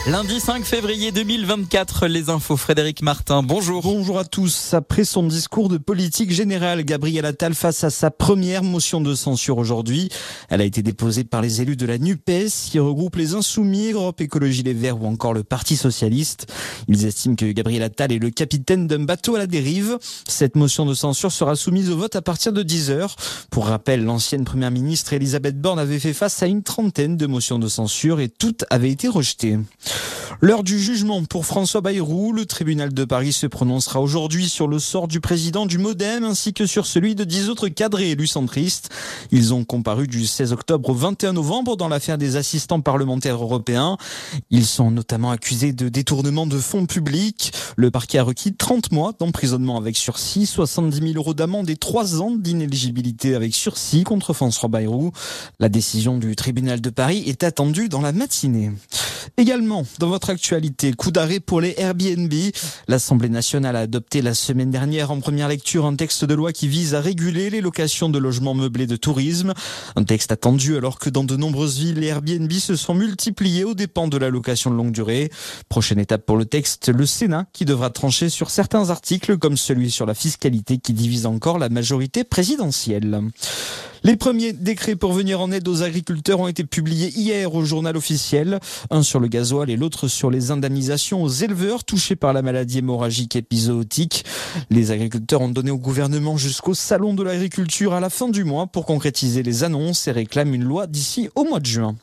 Lundi 0.08 0.40
5 0.40 0.64
février 0.64 1.12
2024, 1.12 2.08
les 2.08 2.30
infos. 2.30 2.56
Frédéric 2.56 3.02
Martin, 3.02 3.44
bonjour. 3.44 3.84
Bonjour 3.84 4.18
à 4.18 4.24
tous. 4.24 4.74
Après 4.74 5.04
son 5.04 5.24
discours 5.24 5.68
de 5.68 5.78
politique 5.78 6.32
générale, 6.32 6.84
Gabriel 6.84 7.26
Attal 7.26 7.54
face 7.54 7.84
à 7.84 7.90
sa 7.90 8.10
première 8.10 8.64
motion 8.64 9.02
de 9.02 9.14
censure 9.14 9.58
aujourd'hui. 9.58 10.10
Elle 10.48 10.62
a 10.62 10.64
été 10.64 10.82
déposée 10.82 11.26
par 11.26 11.42
les 11.42 11.62
élus 11.62 11.76
de 11.76 11.86
la 11.86 11.98
NUPES, 11.98 12.48
qui 12.72 12.80
regroupe 12.80 13.18
les 13.18 13.34
Insoumis, 13.34 13.92
Europe 13.92 14.22
Écologie 14.22 14.64
Les 14.64 14.74
Verts 14.74 15.04
ou 15.04 15.06
encore 15.06 15.34
le 15.34 15.44
Parti 15.44 15.76
Socialiste. 15.76 16.48
Ils 16.88 17.06
estiment 17.06 17.36
que 17.36 17.52
Gabriel 17.52 17.84
Attal 17.84 18.14
est 18.14 18.20
le 18.20 18.30
capitaine 18.30 18.88
d'un 18.88 19.04
bateau 19.04 19.36
à 19.36 19.40
la 19.40 19.48
dérive. 19.48 20.00
Cette 20.28 20.56
motion 20.56 20.86
de 20.86 20.94
censure 20.94 21.32
sera 21.32 21.58
soumise 21.58 21.92
au 21.92 21.98
vote 21.98 22.16
à 22.16 22.22
partir 22.22 22.54
de 22.54 22.64
10 22.64 22.90
heures. 22.90 23.16
Pour 23.52 23.68
rappel, 23.68 24.06
l'ancienne 24.06 24.46
première 24.46 24.72
ministre 24.72 25.12
Elisabeth 25.12 25.60
Borne 25.60 25.78
avait 25.78 26.00
fait 26.00 26.14
face 26.14 26.42
à 26.42 26.48
une 26.48 26.64
trentaine 26.64 27.18
de 27.18 27.28
motions 27.28 27.60
de 27.60 27.68
censure 27.68 28.22
et 28.22 28.30
toutes 28.30 28.64
avaient 28.70 28.92
été 28.92 29.10
rejetées. 29.10 29.60
L'heure 30.42 30.64
du 30.64 30.80
jugement 30.80 31.26
pour 31.26 31.46
François 31.46 31.82
Bayrou. 31.82 32.32
Le 32.32 32.46
tribunal 32.46 32.94
de 32.94 33.04
Paris 33.04 33.34
se 33.34 33.46
prononcera 33.46 34.00
aujourd'hui 34.00 34.48
sur 34.48 34.70
le 34.70 34.80
sort 34.80 35.10
du 35.10 35.20
président 35.20 35.66
du 35.66 35.78
Modem 35.78 36.24
ainsi 36.24 36.54
que 36.54 36.66
sur 36.66 36.86
celui 36.86 37.14
de 37.14 37.26
dix 37.26 37.50
autres 37.50 37.68
cadres 37.68 38.00
et 38.00 38.12
élus 38.12 38.28
centristes. 38.28 38.90
Ils 39.32 39.54
ont 39.54 39.66
comparu 39.66 40.08
du 40.08 40.26
16 40.26 40.54
octobre 40.54 40.92
au 40.92 40.94
21 40.94 41.34
novembre 41.34 41.76
dans 41.76 41.90
l'affaire 41.90 42.18
des 42.18 42.38
assistants 42.38 42.80
parlementaires 42.80 43.36
européens. 43.36 43.98
Ils 44.50 44.66
sont 44.66 44.92
notamment 44.92 45.32
accusés 45.32 45.74
de 45.74 45.90
détournement 45.90 46.48
de 46.48 46.58
fonds 46.58 46.86
publics. 46.86 47.52
Le 47.76 47.92
parquet 47.92 48.20
a 48.20 48.24
requis 48.24 48.54
30 48.54 48.94
mois 48.94 49.12
d'emprisonnement 49.20 49.76
avec 49.76 49.98
sursis, 49.98 50.46
70 50.46 51.00
000 51.00 51.14
euros 51.16 51.34
d'amende 51.34 51.70
et 51.70 51.76
3 51.76 52.22
ans 52.22 52.32
d'inéligibilité 52.32 53.36
avec 53.36 53.54
sursis 53.54 54.06
contre 54.06 54.32
François 54.32 54.70
Bayrou. 54.70 55.12
La 55.60 55.68
décision 55.68 56.18
du 56.18 56.38
tribunal 56.38 56.80
de 56.80 56.90
Paris 56.90 57.24
est 57.28 57.44
attendue 57.44 57.90
dans 57.90 58.02
la 58.02 58.14
matinée. 58.14 58.72
Également, 59.38 59.79
dans 60.00 60.10
votre 60.10 60.30
actualité, 60.30 60.94
coup 60.94 61.12
d'arrêt 61.12 61.40
pour 61.40 61.62
les 61.62 61.76
Airbnb. 61.78 62.34
L'Assemblée 62.88 63.30
nationale 63.30 63.76
a 63.76 63.82
adopté 63.82 64.22
la 64.22 64.34
semaine 64.34 64.72
dernière 64.72 65.12
en 65.12 65.20
première 65.20 65.48
lecture 65.48 65.86
un 65.86 65.96
texte 65.96 66.26
de 66.26 66.34
loi 66.34 66.52
qui 66.52 66.68
vise 66.68 66.96
à 66.96 67.02
réguler 67.02 67.50
les 67.50 67.62
locations 67.62 68.10
de 68.10 68.20
logements 68.20 68.54
meublés 68.54 68.88
de 68.88 68.96
tourisme. 68.96 69.54
Un 69.96 70.04
texte 70.04 70.32
attendu 70.32 70.78
alors 70.78 71.00
que 71.00 71.10
dans 71.10 71.24
de 71.24 71.36
nombreuses 71.36 71.80
villes, 71.80 72.00
les 72.00 72.08
Airbnb 72.08 72.52
se 72.52 72.76
sont 72.76 72.94
multipliés 72.94 73.64
aux 73.64 73.74
dépens 73.74 74.08
de 74.08 74.18
la 74.18 74.30
location 74.30 74.72
de 74.72 74.76
longue 74.76 74.92
durée. 74.92 75.30
Prochaine 75.70 76.00
étape 76.00 76.26
pour 76.26 76.38
le 76.38 76.46
texte, 76.46 76.90
le 76.90 77.06
Sénat 77.06 77.46
qui 77.54 77.66
devra 77.66 77.90
trancher 77.90 78.30
sur 78.30 78.50
certains 78.50 78.90
articles 78.90 79.38
comme 79.38 79.58
celui 79.58 79.92
sur 79.92 80.06
la 80.06 80.14
fiscalité 80.14 80.78
qui 80.78 80.94
divise 80.94 81.26
encore 81.26 81.60
la 81.60 81.70
majorité 81.70 82.24
présidentielle. 82.24 83.22
Les 84.04 84.16
premiers 84.16 84.54
décrets 84.54 84.96
pour 84.96 85.12
venir 85.12 85.42
en 85.42 85.52
aide 85.52 85.68
aux 85.68 85.84
agriculteurs 85.84 86.40
ont 86.40 86.48
été 86.48 86.64
publiés 86.64 87.12
hier 87.16 87.54
au 87.54 87.66
journal 87.66 87.98
officiel. 87.98 88.60
Un 88.92 89.04
sur 89.04 89.20
le 89.20 89.28
gasoil 89.28 89.70
et 89.70 89.76
l'autre 89.76 90.08
sur 90.08 90.32
les 90.32 90.52
indemnisations 90.52 91.22
aux 91.22 91.30
éleveurs 91.30 91.84
touchés 91.84 92.16
par 92.16 92.32
la 92.32 92.42
maladie 92.42 92.80
hémorragique 92.80 93.36
épizootique. 93.36 94.24
Les 94.70 94.92
agriculteurs 94.92 95.42
ont 95.42 95.50
donné 95.50 95.72
au 95.72 95.78
gouvernement 95.78 96.38
jusqu'au 96.38 96.74
salon 96.74 97.14
de 97.14 97.24
l'agriculture 97.24 97.94
à 97.94 98.00
la 98.00 98.10
fin 98.10 98.30
du 98.30 98.46
mois 98.46 98.68
pour 98.68 98.86
concrétiser 98.86 99.44
les 99.44 99.64
annonces 99.66 100.08
et 100.08 100.12
réclament 100.12 100.54
une 100.54 100.64
loi 100.64 100.88
d'ici 100.88 101.30
au 101.36 101.44
mois 101.44 101.60
de 101.60 101.66
juin. 101.66 101.96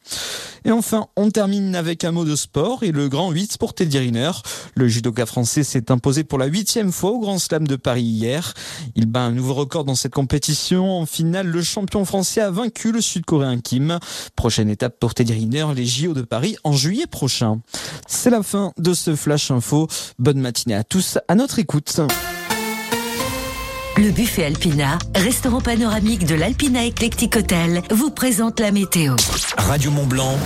Et 0.67 0.73
enfin, 0.73 1.07
on 1.15 1.31
termine 1.31 1.77
avec 1.77 2.03
un 2.03 2.11
mot 2.11 2.25
de 2.25 2.35
sport 2.35 2.83
et 2.83 2.91
le 2.91 3.09
grand 3.09 3.31
8 3.31 3.57
pour 3.57 3.73
Teddy 3.73 3.99
Riner. 3.99 4.33
Le 4.75 4.89
judoka 4.89 5.25
français 5.25 5.63
s'est 5.63 5.93
imposé 5.93 6.25
pour 6.25 6.39
la 6.39 6.47
huitième 6.47 6.91
fois 6.91 7.11
au 7.13 7.21
Grand 7.21 7.39
Slam 7.39 7.69
de 7.69 7.77
Paris 7.77 8.03
hier. 8.03 8.53
Il 8.97 9.07
bat 9.07 9.21
un 9.21 9.31
nouveau 9.31 9.55
record 9.55 9.85
dans 9.85 9.95
cette 9.95 10.13
compétition. 10.13 10.99
En 10.99 11.07
finale, 11.07 11.47
le 11.47 11.63
champion 11.63 11.86
français 12.05 12.41
a 12.41 12.51
vaincu 12.51 12.93
le 12.93 13.01
sud-coréen 13.01 13.61
Kim. 13.61 13.99
Prochaine 14.35 14.69
étape 14.69 14.99
pour 14.99 15.15
Teddy 15.15 15.33
Riner, 15.33 15.67
les 15.75 15.87
JO 15.87 16.15
de 16.15 16.23
Paris 16.23 16.57
en 16.65 16.73
juillet 16.73 17.07
prochain. 17.07 17.61
C'est 18.07 18.31
la 18.31 18.43
fin 18.43 18.73
de 18.79 18.95
ce 18.95 19.17
Flash 19.17 19.51
Info. 19.51 19.89
Bonne 20.19 20.41
matinée 20.41 20.75
à 20.75 20.85
tous, 20.85 21.19
à 21.29 21.35
notre 21.35 21.59
écoute. 21.59 22.01
Le 23.99 24.11
buffet 24.11 24.45
Alpina, 24.45 24.99
restaurant 25.15 25.63
panoramique 25.63 26.27
de 26.27 26.35
l'Alpina 26.35 26.85
Eclectic 26.85 27.35
Hotel, 27.35 27.81
vous 27.91 28.11
présente 28.11 28.61
la 28.61 28.71
météo. 28.71 29.17
Radio 29.57 29.91
Mont 29.91 30.05
Blanc, 30.05 30.39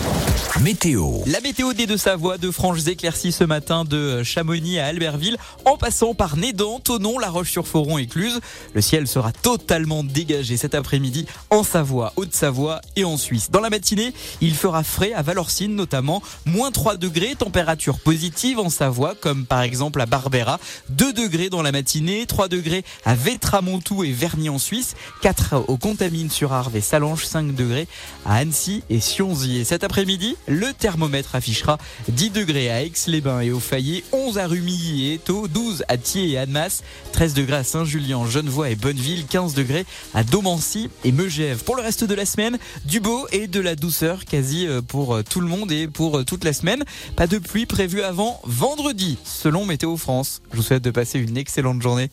météo. 0.60 1.18
La 1.26 1.40
météo 1.40 1.72
des 1.72 1.88
Deux-Savoie, 1.88 2.38
de 2.38 2.52
franches 2.52 2.86
éclaircies 2.86 3.32
ce 3.32 3.42
matin 3.42 3.84
de 3.84 4.22
Chamonix 4.22 4.78
à 4.78 4.86
Albertville, 4.86 5.36
en 5.64 5.76
passant 5.76 6.14
par 6.14 6.36
Nédan, 6.36 6.78
Tonon, 6.78 7.18
La 7.18 7.28
Roche-sur-Foron 7.28 7.98
et 7.98 8.06
Cluse. 8.06 8.38
Le 8.72 8.80
ciel 8.80 9.08
sera 9.08 9.32
totalement 9.32 10.04
dégagé 10.04 10.56
cet 10.56 10.76
après-midi 10.76 11.26
en 11.50 11.64
Savoie, 11.64 12.12
Haute-Savoie 12.14 12.80
et 12.94 13.02
en 13.02 13.16
Suisse. 13.16 13.50
Dans 13.50 13.60
la 13.60 13.70
matinée, 13.70 14.12
il 14.40 14.54
fera 14.54 14.84
frais 14.84 15.12
à 15.12 15.22
Valorcine 15.22 15.74
notamment, 15.74 16.22
moins 16.46 16.70
3 16.70 16.98
degrés, 16.98 17.34
température 17.36 17.98
positive 17.98 18.60
en 18.60 18.70
Savoie, 18.70 19.16
comme 19.20 19.44
par 19.44 19.62
exemple 19.62 20.00
à 20.00 20.06
Barbera, 20.06 20.60
2 20.90 21.12
degrés 21.12 21.50
dans 21.50 21.62
la 21.62 21.72
matinée, 21.72 22.26
3 22.26 22.46
degrés 22.46 22.84
à 23.04 23.16
Vétramontou 23.40 24.04
et 24.04 24.12
Verny 24.12 24.50
en 24.50 24.58
Suisse, 24.58 24.94
4 25.22 25.64
au 25.68 25.78
Contamine 25.78 26.28
sur 26.28 26.52
Arve 26.52 26.76
et 26.76 26.82
Salange, 26.82 27.24
5 27.24 27.54
degrés 27.54 27.88
à 28.26 28.36
Annecy 28.36 28.82
et 28.90 29.00
Sionzy. 29.00 29.56
Et 29.56 29.64
cet 29.64 29.82
après-midi, 29.82 30.36
le 30.46 30.74
thermomètre 30.74 31.34
affichera 31.34 31.78
10 32.08 32.30
degrés 32.30 32.70
à 32.70 32.82
Aix-les-Bains 32.82 33.40
et 33.40 33.50
au 33.50 33.58
Fayet, 33.58 34.04
11 34.12 34.36
à 34.38 34.46
Rumilly 34.46 35.06
et 35.06 35.14
Étaux, 35.14 35.48
12 35.48 35.84
à 35.88 35.96
Thiers 35.96 36.32
et 36.32 36.38
Annemasse, 36.38 36.82
13 37.12 37.32
degrés 37.32 37.56
à 37.56 37.64
Saint-Julien, 37.64 38.26
Genevois 38.26 38.68
et 38.68 38.76
Bonneville, 38.76 39.24
15 39.26 39.54
degrés 39.54 39.86
à 40.12 40.22
Domancy 40.22 40.90
et 41.04 41.10
Megève. 41.10 41.64
Pour 41.64 41.76
le 41.76 41.82
reste 41.82 42.04
de 42.04 42.14
la 42.14 42.26
semaine, 42.26 42.58
du 42.84 43.00
beau 43.00 43.26
et 43.32 43.46
de 43.46 43.60
la 43.60 43.74
douceur 43.74 44.26
quasi 44.26 44.66
euh, 44.66 44.82
pour 44.82 45.14
euh, 45.14 45.22
tout 45.22 45.40
le 45.40 45.48
monde 45.48 45.72
et 45.72 45.88
pour 45.88 46.18
euh, 46.18 46.24
toute 46.24 46.44
la 46.44 46.52
semaine. 46.52 46.84
Pas 47.16 47.26
de 47.26 47.38
pluie 47.38 47.64
prévue 47.64 48.02
avant 48.02 48.38
vendredi, 48.44 49.16
selon 49.24 49.64
Météo 49.64 49.96
France. 49.96 50.42
Je 50.52 50.58
vous 50.58 50.62
souhaite 50.62 50.84
de 50.84 50.90
passer 50.90 51.18
une 51.18 51.38
excellente 51.38 51.80
journée. 51.80 52.10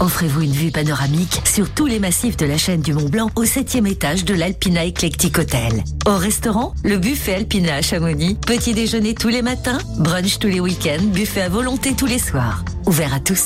Offrez-vous 0.00 0.42
une 0.42 0.52
vue 0.52 0.70
panoramique 0.70 1.40
sur 1.44 1.70
tous 1.70 1.86
les 1.86 1.98
massifs 1.98 2.36
de 2.36 2.46
la 2.46 2.58
chaîne 2.58 2.80
du 2.80 2.92
Mont 2.92 3.08
Blanc 3.08 3.30
au 3.36 3.44
septième 3.44 3.86
étage 3.86 4.24
de 4.24 4.34
l'Alpina 4.34 4.84
Eclectic 4.84 5.38
Hotel. 5.38 5.84
Au 6.06 6.16
restaurant, 6.16 6.74
le 6.82 6.98
buffet 6.98 7.34
Alpina 7.34 7.76
à 7.76 7.82
Chamonix. 7.82 8.34
Petit 8.34 8.74
déjeuner 8.74 9.14
tous 9.14 9.28
les 9.28 9.42
matins, 9.42 9.78
brunch 9.98 10.38
tous 10.38 10.48
les 10.48 10.60
week-ends, 10.60 11.02
buffet 11.04 11.42
à 11.42 11.48
volonté 11.48 11.94
tous 11.94 12.06
les 12.06 12.18
soirs. 12.18 12.64
Ouvert 12.86 13.14
à 13.14 13.20
tous. 13.20 13.44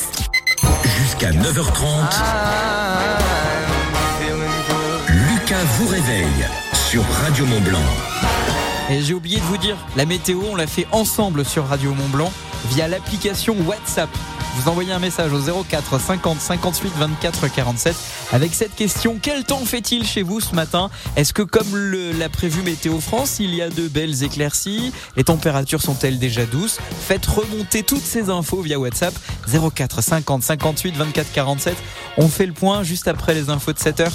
Jusqu'à 1.00 1.30
9h30. 1.30 1.84
Lucas 5.08 5.64
vous 5.78 5.88
réveille 5.88 6.46
sur 6.72 7.04
Radio 7.22 7.44
Mont 7.46 7.60
Blanc. 7.60 7.84
Et 8.90 9.02
j'ai 9.02 9.12
oublié 9.12 9.36
de 9.36 9.44
vous 9.44 9.58
dire, 9.58 9.76
la 9.96 10.06
météo, 10.06 10.40
on 10.50 10.56
l'a 10.56 10.66
fait 10.66 10.86
ensemble 10.92 11.44
sur 11.44 11.66
Radio 11.66 11.92
Mont 11.92 12.08
Blanc 12.08 12.32
via 12.70 12.88
l'application 12.88 13.54
WhatsApp. 13.66 14.08
Vous 14.58 14.68
envoyez 14.68 14.92
un 14.92 14.98
message 14.98 15.32
au 15.32 15.62
04 15.62 16.00
50 16.00 16.40
58 16.40 16.92
24 16.96 17.46
47 17.48 17.94
avec 18.32 18.52
cette 18.54 18.74
question. 18.74 19.16
Quel 19.22 19.44
temps 19.44 19.64
fait-il 19.64 20.04
chez 20.04 20.22
vous 20.22 20.40
ce 20.40 20.52
matin? 20.52 20.90
Est-ce 21.14 21.32
que 21.32 21.42
comme 21.42 21.76
l'a 21.76 22.28
prévu 22.28 22.62
Météo 22.62 22.98
France, 22.98 23.36
il 23.38 23.54
y 23.54 23.62
a 23.62 23.70
de 23.70 23.86
belles 23.86 24.24
éclaircies? 24.24 24.92
Les 25.16 25.22
températures 25.22 25.80
sont-elles 25.80 26.18
déjà 26.18 26.44
douces? 26.44 26.78
Faites 27.06 27.24
remonter 27.26 27.84
toutes 27.84 28.04
ces 28.04 28.30
infos 28.30 28.60
via 28.60 28.80
WhatsApp. 28.80 29.14
04 29.46 30.02
50 30.02 30.42
58 30.42 30.96
24 30.96 31.32
47. 31.32 31.76
On 32.16 32.26
fait 32.26 32.46
le 32.46 32.52
point 32.52 32.82
juste 32.82 33.06
après 33.06 33.34
les 33.34 33.50
infos 33.50 33.72
de 33.72 33.78
7 33.78 34.00
heures. 34.00 34.12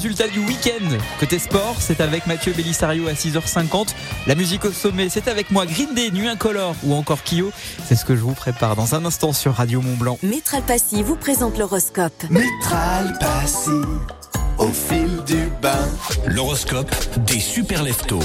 Résultats 0.00 0.28
du 0.28 0.38
week-end. 0.38 0.96
Côté 1.18 1.38
sport, 1.38 1.76
c'est 1.78 2.00
avec 2.00 2.26
Mathieu 2.26 2.54
Bellissario 2.54 3.06
à 3.08 3.12
6h50. 3.12 3.88
La 4.26 4.34
musique 4.34 4.64
au 4.64 4.72
sommet, 4.72 5.10
c'est 5.10 5.28
avec 5.28 5.50
moi 5.50 5.66
Green 5.66 5.94
Day, 5.94 6.10
Nuit 6.10 6.26
Incolore 6.26 6.74
ou 6.84 6.94
encore 6.94 7.18
Kyo. 7.22 7.52
C'est 7.86 7.96
ce 7.96 8.06
que 8.06 8.16
je 8.16 8.22
vous 8.22 8.32
prépare 8.32 8.76
dans 8.76 8.94
un 8.94 9.04
instant 9.04 9.34
sur 9.34 9.52
Radio 9.52 9.82
Mont 9.82 9.96
Blanc. 9.96 10.18
Métral 10.22 10.62
Passy 10.62 11.02
vous 11.02 11.16
présente 11.16 11.58
l'horoscope. 11.58 12.14
Métral 12.30 13.14
Passy, 13.20 13.82
au 14.56 14.68
fil 14.68 15.22
du 15.26 15.50
bain. 15.60 15.86
L'horoscope 16.26 16.90
des 17.26 17.38
super 17.38 17.82
leftos. 17.82 18.20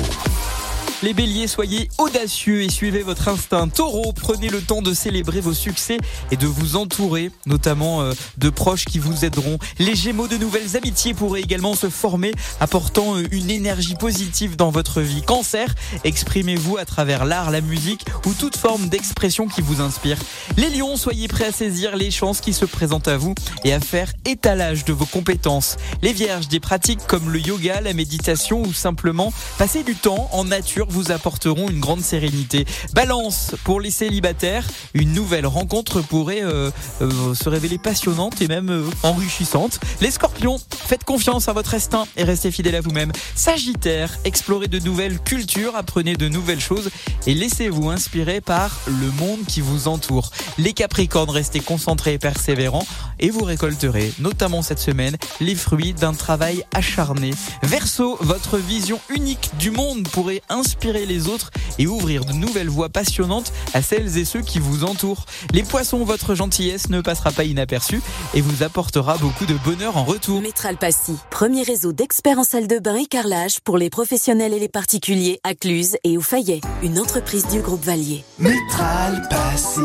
Les 1.03 1.13
béliers, 1.13 1.47
soyez 1.47 1.89
audacieux 1.97 2.63
et 2.63 2.69
suivez 2.69 3.03
votre 3.03 3.27
instinct. 3.27 3.67
Taureau, 3.67 4.13
prenez 4.13 4.47
le 4.47 4.61
temps 4.61 4.81
de 4.81 4.93
célébrer 4.93 5.41
vos 5.41 5.53
succès 5.53 5.97
et 6.31 6.37
de 6.37 6.47
vous 6.47 6.77
entourer, 6.77 7.31
notamment 7.45 8.01
euh, 8.01 8.13
de 8.37 8.49
proches 8.49 8.85
qui 8.85 8.97
vous 8.97 9.25
aideront. 9.25 9.59
Les 9.77 9.93
gémeaux, 9.93 10.29
de 10.29 10.37
nouvelles 10.37 10.77
amitiés 10.77 11.13
pourraient 11.13 11.41
également 11.41 11.75
se 11.75 11.89
former, 11.89 12.31
apportant 12.61 13.17
euh, 13.17 13.23
une 13.31 13.51
énergie 13.51 13.95
positive 13.95 14.55
dans 14.55 14.71
votre 14.71 15.01
vie. 15.01 15.21
Cancer, 15.21 15.75
exprimez-vous 16.05 16.77
à 16.77 16.85
travers 16.85 17.25
l'art, 17.25 17.51
la 17.51 17.61
musique 17.61 18.05
ou 18.25 18.33
toute 18.33 18.55
forme 18.55 18.87
d'expression 18.87 19.47
qui 19.49 19.61
vous 19.61 19.81
inspire. 19.81 20.17
Les 20.55 20.69
lions, 20.69 20.95
soyez 20.95 21.27
prêts 21.27 21.47
à 21.47 21.51
saisir 21.51 21.97
les 21.97 22.09
chances 22.09 22.39
qui 22.39 22.53
se 22.53 22.65
présentent 22.65 23.09
à 23.09 23.17
vous 23.17 23.35
et 23.65 23.73
à 23.73 23.81
faire 23.81 24.13
étalage 24.23 24.85
de 24.85 24.93
vos 24.93 25.05
compétences. 25.05 25.75
Les 26.01 26.13
vierges, 26.13 26.47
des 26.47 26.61
pratiques 26.61 27.05
comme 27.05 27.29
le 27.31 27.39
yoga, 27.39 27.81
la 27.81 27.93
méditation 27.93 28.61
ou 28.61 28.73
simplement 28.73 29.33
passer 29.57 29.83
du 29.83 29.95
temps 29.95 30.29
en 30.31 30.45
nature 30.45 30.84
vous 30.89 31.11
apporteront 31.11 31.69
une 31.69 31.79
grande 31.79 32.01
sérénité. 32.01 32.65
Balance 32.93 33.55
pour 33.63 33.79
les 33.79 33.91
célibataires, 33.91 34.65
une 34.93 35.13
nouvelle 35.13 35.45
rencontre 35.45 36.01
pourrait 36.01 36.43
euh, 36.43 36.71
euh, 37.01 37.33
se 37.33 37.49
révéler 37.49 37.77
passionnante 37.77 38.41
et 38.41 38.47
même 38.47 38.69
euh, 38.69 38.83
enrichissante. 39.03 39.79
Les 40.01 40.11
scorpions, 40.11 40.57
faites 40.69 41.03
confiance 41.03 41.47
à 41.47 41.53
votre 41.53 41.73
instinct 41.73 42.05
et 42.17 42.23
restez 42.23 42.51
fidèles 42.51 42.75
à 42.75 42.81
vous-même. 42.81 43.11
Sagittaire, 43.35 44.17
explorez 44.23 44.67
de 44.67 44.79
nouvelles 44.79 45.19
cultures, 45.19 45.75
apprenez 45.75 46.15
de 46.15 46.27
nouvelles 46.27 46.59
choses 46.59 46.89
et 47.27 47.33
laissez-vous 47.33 47.89
inspirer 47.89 48.41
par 48.41 48.79
le 48.87 49.11
monde 49.19 49.45
qui 49.47 49.61
vous 49.61 49.87
entoure. 49.87 50.31
Les 50.57 50.73
capricornes, 50.73 51.29
restez 51.29 51.59
concentrés 51.59 52.13
et 52.13 52.19
persévérants 52.19 52.85
et 53.19 53.29
vous 53.29 53.43
récolterez, 53.43 54.13
notamment 54.19 54.61
cette 54.61 54.79
semaine, 54.79 55.17
les 55.39 55.55
fruits 55.55 55.93
d'un 55.93 56.13
travail 56.13 56.63
acharné. 56.73 57.31
Verseau, 57.63 58.17
votre 58.21 58.57
vision 58.57 58.99
unique 59.09 59.51
du 59.57 59.71
monde 59.71 60.07
pourrait 60.09 60.41
inspirer 60.49 60.74
les 60.83 61.27
autres 61.27 61.51
et 61.79 61.87
ouvrir 61.87 62.25
de 62.25 62.33
nouvelles 62.33 62.69
voies 62.69 62.89
passionnantes 62.89 63.51
à 63.73 63.81
celles 63.81 64.17
et 64.17 64.25
ceux 64.25 64.41
qui 64.41 64.59
vous 64.59 64.83
entourent. 64.83 65.25
Les 65.53 65.63
poissons, 65.63 66.03
votre 66.03 66.35
gentillesse 66.35 66.89
ne 66.89 67.01
passera 67.01 67.31
pas 67.31 67.43
inaperçue 67.43 68.01
et 68.33 68.41
vous 68.41 68.63
apportera 68.63 69.17
beaucoup 69.17 69.45
de 69.45 69.55
bonheur 69.63 69.97
en 69.97 70.03
retour. 70.03 70.41
Métral 70.41 70.77
Passy, 70.77 71.13
premier 71.31 71.63
réseau 71.63 71.93
d'experts 71.93 72.39
en 72.39 72.43
salle 72.43 72.67
de 72.67 72.79
bain 72.79 72.95
et 72.95 73.05
carrelage 73.05 73.59
pour 73.61 73.77
les 73.77 73.89
professionnels 73.89 74.53
et 74.53 74.59
les 74.59 74.69
particuliers 74.69 75.39
à 75.43 75.55
Cluse 75.55 75.97
et 76.03 76.17
au 76.17 76.21
Fayet, 76.21 76.61
une 76.83 76.99
entreprise 76.99 77.47
du 77.47 77.61
groupe 77.61 77.83
Valier. 77.83 78.23
Métral 78.39 79.27
Passy, 79.29 79.79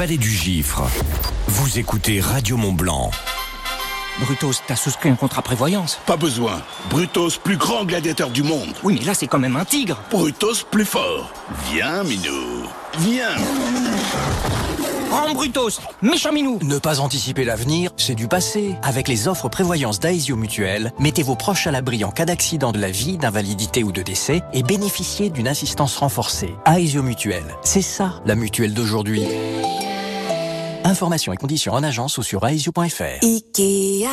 vallée 0.00 0.16
du 0.16 0.30
Gifre, 0.30 0.84
vous 1.46 1.78
écoutez 1.78 2.22
Radio 2.22 2.56
Mont 2.56 2.72
Blanc. 2.72 3.10
Brutos, 4.20 4.62
t'as 4.66 4.74
souscrit 4.74 5.10
un 5.10 5.14
contrat 5.14 5.42
prévoyance 5.42 6.00
Pas 6.06 6.16
besoin. 6.16 6.62
Brutos, 6.88 7.36
plus 7.44 7.58
grand 7.58 7.84
gladiateur 7.84 8.30
du 8.30 8.42
monde. 8.42 8.72
Oui, 8.82 8.96
mais 8.98 9.04
là, 9.04 9.12
c'est 9.12 9.26
quand 9.26 9.38
même 9.38 9.56
un 9.56 9.66
tigre. 9.66 10.00
Brutos, 10.10 10.64
plus 10.70 10.86
fort. 10.86 11.30
Viens, 11.70 12.02
Minou. 12.04 12.66
Viens. 13.00 13.36
Rends 15.10 15.34
Brutos, 15.34 15.82
méchant 16.00 16.32
minou 16.32 16.58
Ne 16.62 16.78
pas 16.78 17.00
anticiper 17.00 17.44
l'avenir, 17.44 17.90
c'est 17.98 18.14
du 18.14 18.26
passé. 18.26 18.76
Avec 18.82 19.06
les 19.06 19.28
offres 19.28 19.50
prévoyance 19.50 20.00
d'Aesio 20.00 20.34
Mutuel, 20.34 20.92
mettez 20.98 21.22
vos 21.22 21.36
proches 21.36 21.66
à 21.66 21.72
l'abri 21.72 22.04
en 22.04 22.10
cas 22.10 22.24
d'accident 22.24 22.72
de 22.72 22.78
la 22.78 22.90
vie, 22.90 23.18
d'invalidité 23.18 23.84
ou 23.84 23.92
de 23.92 24.00
décès 24.00 24.40
et 24.54 24.62
bénéficiez 24.62 25.28
d'une 25.28 25.48
assistance 25.48 25.98
renforcée. 25.98 26.54
Aesio 26.64 27.02
Mutuel, 27.02 27.44
c'est 27.62 27.82
ça 27.82 28.14
la 28.24 28.34
mutuelle 28.34 28.72
d'aujourd'hui. 28.72 29.24
Informations 30.84 31.32
et 31.32 31.36
conditions 31.36 31.72
en 31.74 31.82
agence 31.82 32.18
ou 32.18 32.22
sur 32.22 32.46
aesio.fr. 32.46 33.22
Ikea. 33.22 34.08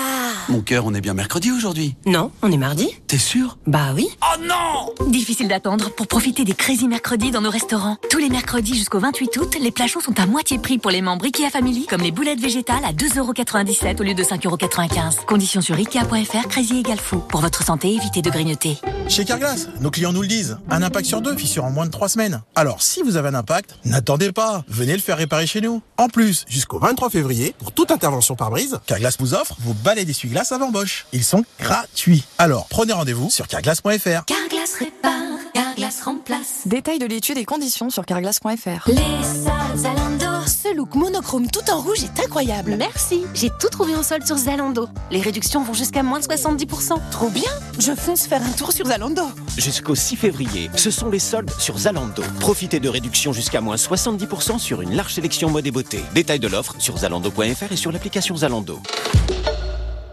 Mon 0.49 0.61
cœur, 0.61 0.85
on 0.85 0.93
est 0.93 1.01
bien 1.01 1.13
mercredi 1.13 1.51
aujourd'hui 1.51 1.95
Non, 2.05 2.31
on 2.41 2.51
est 2.51 2.57
mardi. 2.57 2.89
T'es 3.07 3.17
sûr? 3.17 3.57
Bah 3.67 3.91
oui. 3.95 4.07
Oh 4.21 4.41
non 4.41 5.07
Difficile 5.09 5.47
d'attendre 5.47 5.89
pour 5.91 6.07
profiter 6.07 6.43
des 6.43 6.53
Crazy 6.53 6.87
Mercredis 6.87 7.31
dans 7.31 7.41
nos 7.41 7.49
restaurants. 7.49 7.97
Tous 8.09 8.17
les 8.17 8.29
mercredis 8.29 8.75
jusqu'au 8.75 8.99
28 8.99 9.37
août, 9.37 9.55
les 9.61 9.71
plats 9.71 9.87
chauds 9.87 10.01
sont 10.01 10.19
à 10.19 10.25
moitié 10.25 10.57
prix 10.59 10.77
pour 10.77 10.91
les 10.91 11.01
membres 11.01 11.25
Ikea 11.25 11.49
Family, 11.51 11.85
comme 11.87 12.01
les 12.01 12.11
boulettes 12.11 12.39
végétales 12.39 12.83
à 12.85 12.93
2,97€ 12.93 13.99
au 13.99 14.03
lieu 14.03 14.13
de 14.13 14.23
5,95€. 14.23 15.25
Conditions 15.25 15.61
sur 15.61 15.75
Ikea.fr, 15.75 16.47
Crazy 16.49 16.79
égale 16.79 16.99
fou. 16.99 17.17
Pour 17.19 17.41
votre 17.41 17.63
santé, 17.63 17.93
évitez 17.93 18.21
de 18.21 18.29
grignoter. 18.29 18.77
Chez 19.07 19.25
Carglass, 19.25 19.69
nos 19.81 19.89
clients 19.91 20.13
nous 20.13 20.21
le 20.21 20.27
disent. 20.27 20.57
Un 20.69 20.81
impact 20.83 21.07
sur 21.07 21.21
deux, 21.21 21.35
fissure 21.35 21.63
en 21.65 21.71
moins 21.71 21.85
de 21.85 21.91
trois 21.91 22.09
semaines. 22.09 22.41
Alors, 22.55 22.81
si 22.81 23.01
vous 23.03 23.15
avez 23.17 23.29
un 23.29 23.35
impact, 23.35 23.75
n'attendez 23.85 24.31
pas. 24.31 24.63
Venez 24.67 24.93
le 24.93 24.99
faire 25.01 25.17
réparer 25.17 25.47
chez 25.47 25.61
nous. 25.61 25.81
En 25.97 26.09
plus, 26.09 26.45
jusqu'au 26.57 26.79
23 26.79 27.11
février, 27.11 27.53
pour 27.59 27.71
toute 27.71 27.91
intervention 27.91 28.35
par 28.35 28.49
brise, 28.49 28.79
Carglass 28.87 29.17
vous 29.19 29.35
offre 29.35 29.55
vos 29.59 29.73
balais 29.73 30.05
d'essuie-glace 30.05 30.51
avant 30.51 30.71
Bosch. 30.71 31.05
Ils 31.13 31.23
sont 31.23 31.43
gratuits. 31.59 32.23
Alors, 32.39 32.65
prenez 32.67 32.93
rendez-vous 32.93 33.29
sur 33.29 33.47
carglass.fr. 33.47 34.25
Carglass 34.25 34.73
répare, 34.79 35.13
Carglass 35.53 36.01
remplace. 36.01 36.61
Détail 36.65 36.97
de 36.97 37.05
l'étude 37.05 37.37
et 37.37 37.45
conditions 37.45 37.91
sur 37.91 38.07
carglass.fr. 38.07 38.89
Les 38.89 39.77
Zalando. 39.77 40.27
Ce 40.67 40.75
look 40.75 40.95
monochrome 40.95 41.49
tout 41.49 41.69
en 41.71 41.79
rouge 41.79 42.03
est 42.03 42.19
incroyable. 42.19 42.75
Merci, 42.77 43.23
j'ai 43.33 43.49
tout 43.49 43.69
trouvé 43.69 43.95
en 43.95 44.03
solde 44.03 44.25
sur 44.25 44.35
Zalando. 44.35 44.89
Les 45.11 45.21
réductions 45.21 45.63
vont 45.63 45.73
jusqu'à 45.73 46.03
moins 46.03 46.19
de 46.19 46.25
70%. 46.25 46.99
Trop 47.09 47.29
bien 47.29 47.49
Je 47.79 47.93
fonce 47.93 48.27
faire 48.27 48.41
un 48.41 48.51
tour 48.51 48.73
sur 48.73 48.87
Zalando. 48.87 49.23
Jusqu'au 49.57 49.95
6 49.95 50.17
février, 50.17 50.69
ce 50.75 50.91
sont 50.91 51.09
les 51.09 51.19
soldes 51.19 51.51
sur 51.57 51.77
Zalando. 51.77 52.21
Profitez 52.41 52.81
de 52.81 52.89
réductions 52.89 53.31
jusqu'à 53.31 53.61
moins 53.61 53.77
70% 53.77 54.59
sur 54.59 54.81
une 54.81 54.93
large 54.93 55.13
sélection 55.13 55.49
mode 55.49 55.67
et 55.67 55.71
beauté. 55.71 56.01
Détail 56.13 56.39
de 56.39 56.47
l'offre 56.49 56.75
sur 56.79 56.97
zalando.fr 56.97 57.71
et 57.71 57.77
sur 57.77 57.93
l'application 57.93 58.35
Zalando. 58.35 58.81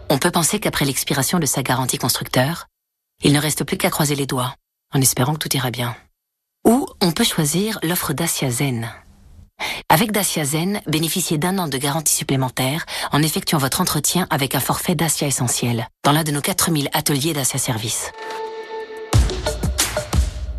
On 0.09 0.19
peut 0.19 0.31
penser 0.31 0.59
qu'après 0.59 0.85
l'expiration 0.85 1.39
de 1.39 1.45
sa 1.45 1.63
garantie 1.63 1.97
constructeur, 1.97 2.67
il 3.23 3.33
ne 3.33 3.41
reste 3.41 3.65
plus 3.65 3.77
qu'à 3.77 3.89
croiser 3.89 4.15
les 4.15 4.25
doigts, 4.25 4.55
en 4.93 5.01
espérant 5.01 5.33
que 5.33 5.39
tout 5.39 5.53
ira 5.53 5.71
bien. 5.71 5.97
Ou 6.65 6.87
on 7.01 7.11
peut 7.11 7.25
choisir 7.25 7.77
l'offre 7.83 8.13
Dacia 8.13 8.49
Zen. 8.49 8.89
Avec 9.89 10.11
Dacia 10.11 10.43
Zen, 10.43 10.81
bénéficiez 10.87 11.37
d'un 11.37 11.57
an 11.57 11.67
de 11.67 11.77
garantie 11.77 12.13
supplémentaire 12.13 12.85
en 13.11 13.21
effectuant 13.21 13.59
votre 13.59 13.81
entretien 13.81 14.27
avec 14.29 14.55
un 14.55 14.59
forfait 14.59 14.95
Dacia 14.95 15.27
Essentiel 15.27 15.87
dans 16.03 16.11
l'un 16.11 16.23
de 16.23 16.31
nos 16.31 16.41
4000 16.41 16.89
ateliers 16.91 17.33
Dacia 17.33 17.59
Service. 17.59 18.11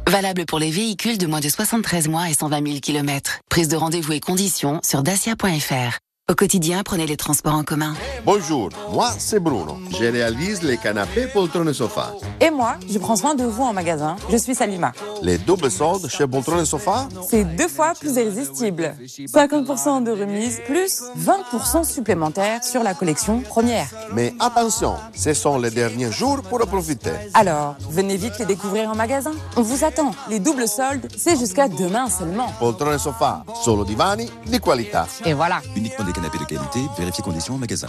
Valable 0.09 0.47
pour 0.47 0.59
les 0.59 0.71
véhicules 0.71 1.19
de 1.19 1.27
moins 1.27 1.41
de 1.41 1.49
73 1.49 2.09
mois 2.09 2.31
et 2.31 2.35
120 2.35 2.67
000 2.67 2.79
km. 2.81 3.41
Prise 3.51 3.69
de 3.69 3.77
rendez-vous 3.77 4.13
et 4.13 4.21
conditions 4.21 4.81
sur 4.83 5.03
dacia.fr. 5.03 5.99
Au 6.29 6.35
quotidien, 6.35 6.83
prenez 6.83 7.07
les 7.07 7.17
transports 7.17 7.55
en 7.55 7.63
commun. 7.63 7.95
Bonjour, 8.25 8.71
moi 8.91 9.13
c'est 9.17 9.39
Bruno. 9.39 9.79
Je 9.93 10.07
réalise 10.07 10.61
les 10.65 10.77
canapés, 10.77 11.29
poltrons 11.29 11.69
et 11.69 11.73
sofas. 11.73 12.15
Et 12.41 12.51
moi, 12.51 12.75
je 12.91 12.99
prends 12.99 13.15
soin 13.15 13.37
de 13.37 13.45
vous 13.45 13.63
en 13.63 13.73
magasin. 13.73 14.17
Je 14.29 14.37
suis 14.37 14.57
Salima. 14.57 14.91
Les 15.23 15.39
doubles 15.39 15.71
soldes 15.71 16.09
chez 16.09 16.27
Poltron 16.27 16.61
et 16.61 16.65
Sofa? 16.65 17.09
C'est 17.31 17.45
deux 17.45 17.69
fois 17.69 17.93
plus 17.99 18.17
irrésistible. 18.17 18.97
50% 19.07 20.03
de 20.03 20.11
remise 20.11 20.61
plus 20.67 21.05
20% 21.17 21.85
supplémentaires 21.85 22.65
sur 22.65 22.83
la 22.83 22.95
collection 22.95 23.41
première. 23.43 23.87
Mais 24.13 24.35
attention, 24.41 24.95
ce 25.15 25.33
sont 25.33 25.59
les 25.59 25.71
derniers 25.71 26.11
jours 26.11 26.43
pour 26.43 26.61
en 26.61 26.67
profiter. 26.67 27.13
Alors, 27.35 27.77
venez 27.89 28.17
vite 28.17 28.37
les 28.41 28.47
découvrir 28.47 28.91
en 28.91 28.97
magasin. 28.97 29.33
On 29.57 29.63
vous 29.63 29.85
attend. 29.85 30.11
Les 30.29 30.41
doubles 30.41 30.67
soldes, 30.67 31.07
c'est 31.17 31.39
jusqu'à 31.39 31.69
demain 31.69 32.11
seulement. 32.11 32.49
Poltron 32.59 32.93
et 32.95 32.99
Sofa, 32.99 33.45
solo 33.63 33.85
divani 33.85 34.29
di 34.45 34.59
qualità. 34.59 35.07
Et 35.25 35.33
voilà. 35.33 35.63
Uniquement 35.77 36.05
des 36.05 36.16
canapés 36.17 36.39
de 36.39 36.45
qualité, 36.45 36.81
vérifiez 36.97 37.23
conditions 37.23 37.55
en 37.55 37.59
magasin. 37.59 37.89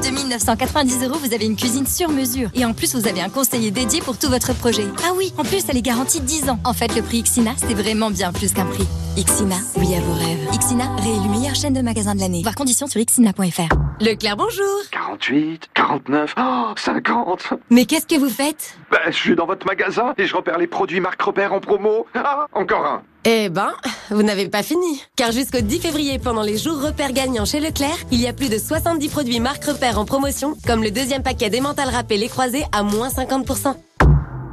2990 0.00 1.04
euros, 1.04 1.18
vous 1.18 1.34
avez 1.34 1.46
une 1.46 1.56
cuisine 1.56 1.86
sur 1.86 2.08
mesure. 2.08 2.50
Et 2.54 2.64
en 2.64 2.72
plus, 2.72 2.94
vous 2.94 3.06
avez 3.06 3.20
un 3.20 3.28
conseiller 3.28 3.70
dédié 3.70 4.00
pour 4.00 4.18
tout 4.18 4.28
votre 4.28 4.54
projet. 4.54 4.84
Ah 5.04 5.12
oui, 5.16 5.32
en 5.38 5.42
plus, 5.44 5.64
elle 5.68 5.76
est 5.76 5.82
garantie 5.82 6.20
10 6.20 6.50
ans. 6.50 6.58
En 6.64 6.72
fait, 6.72 6.94
le 6.96 7.02
prix 7.02 7.18
Ixina, 7.18 7.52
c'est 7.56 7.74
vraiment 7.74 8.10
bien 8.10 8.32
plus 8.32 8.52
qu'un 8.52 8.66
prix. 8.66 8.86
Ixina, 9.16 9.56
oui 9.76 9.94
à 9.94 10.00
vos 10.00 10.14
rêves. 10.14 10.48
Ixina, 10.54 10.84
réélu 10.96 11.28
meilleure 11.28 11.54
chaîne 11.54 11.74
de 11.74 11.82
magasins 11.82 12.14
de 12.14 12.20
l'année. 12.20 12.42
Voir 12.42 12.54
conditions 12.54 12.86
sur 12.86 13.00
ixina.fr. 13.00 13.74
Leclerc, 14.00 14.36
bonjour 14.36 14.64
48, 14.92 15.68
49, 15.74 16.34
oh, 16.38 16.72
50 16.76 17.54
Mais 17.70 17.84
qu'est-ce 17.84 18.06
que 18.06 18.18
vous 18.18 18.30
faites? 18.30 18.78
Ben, 18.90 18.98
je 19.06 19.16
suis 19.16 19.36
dans 19.36 19.46
votre 19.46 19.66
magasin 19.66 20.14
et 20.16 20.26
je 20.26 20.34
repère 20.34 20.56
les 20.58 20.66
produits 20.66 21.00
marque 21.00 21.20
repère 21.20 21.52
en 21.52 21.60
promo. 21.60 22.06
Ah, 22.14 22.46
encore 22.52 22.86
un 22.86 23.02
Eh 23.26 23.50
ben, 23.50 23.72
vous 24.10 24.22
n'avez 24.22 24.48
pas 24.48 24.62
fini. 24.62 25.02
Car 25.14 25.30
jusqu'au 25.30 25.60
10 25.60 25.80
février, 25.80 26.18
pendant 26.18 26.42
les 26.42 26.56
jours 26.56 26.80
repères 26.80 27.12
gagnants 27.12 27.44
chez 27.44 27.60
Leclerc, 27.60 27.98
il 28.10 28.20
y 28.20 28.26
a 28.26 28.32
plus 28.32 28.48
de 28.48 28.56
70 28.56 29.08
produits 29.08 29.40
marque 29.40 29.64
repère 29.64 29.98
en 29.98 30.06
promotion, 30.06 30.56
comme 30.66 30.82
le 30.82 30.90
deuxième 30.90 31.22
paquet 31.22 31.50
d'emmental 31.50 31.90
râpé 31.90 32.16
les 32.16 32.28
croisés 32.28 32.64
à 32.72 32.82
moins 32.82 33.08
50%. 33.08 33.74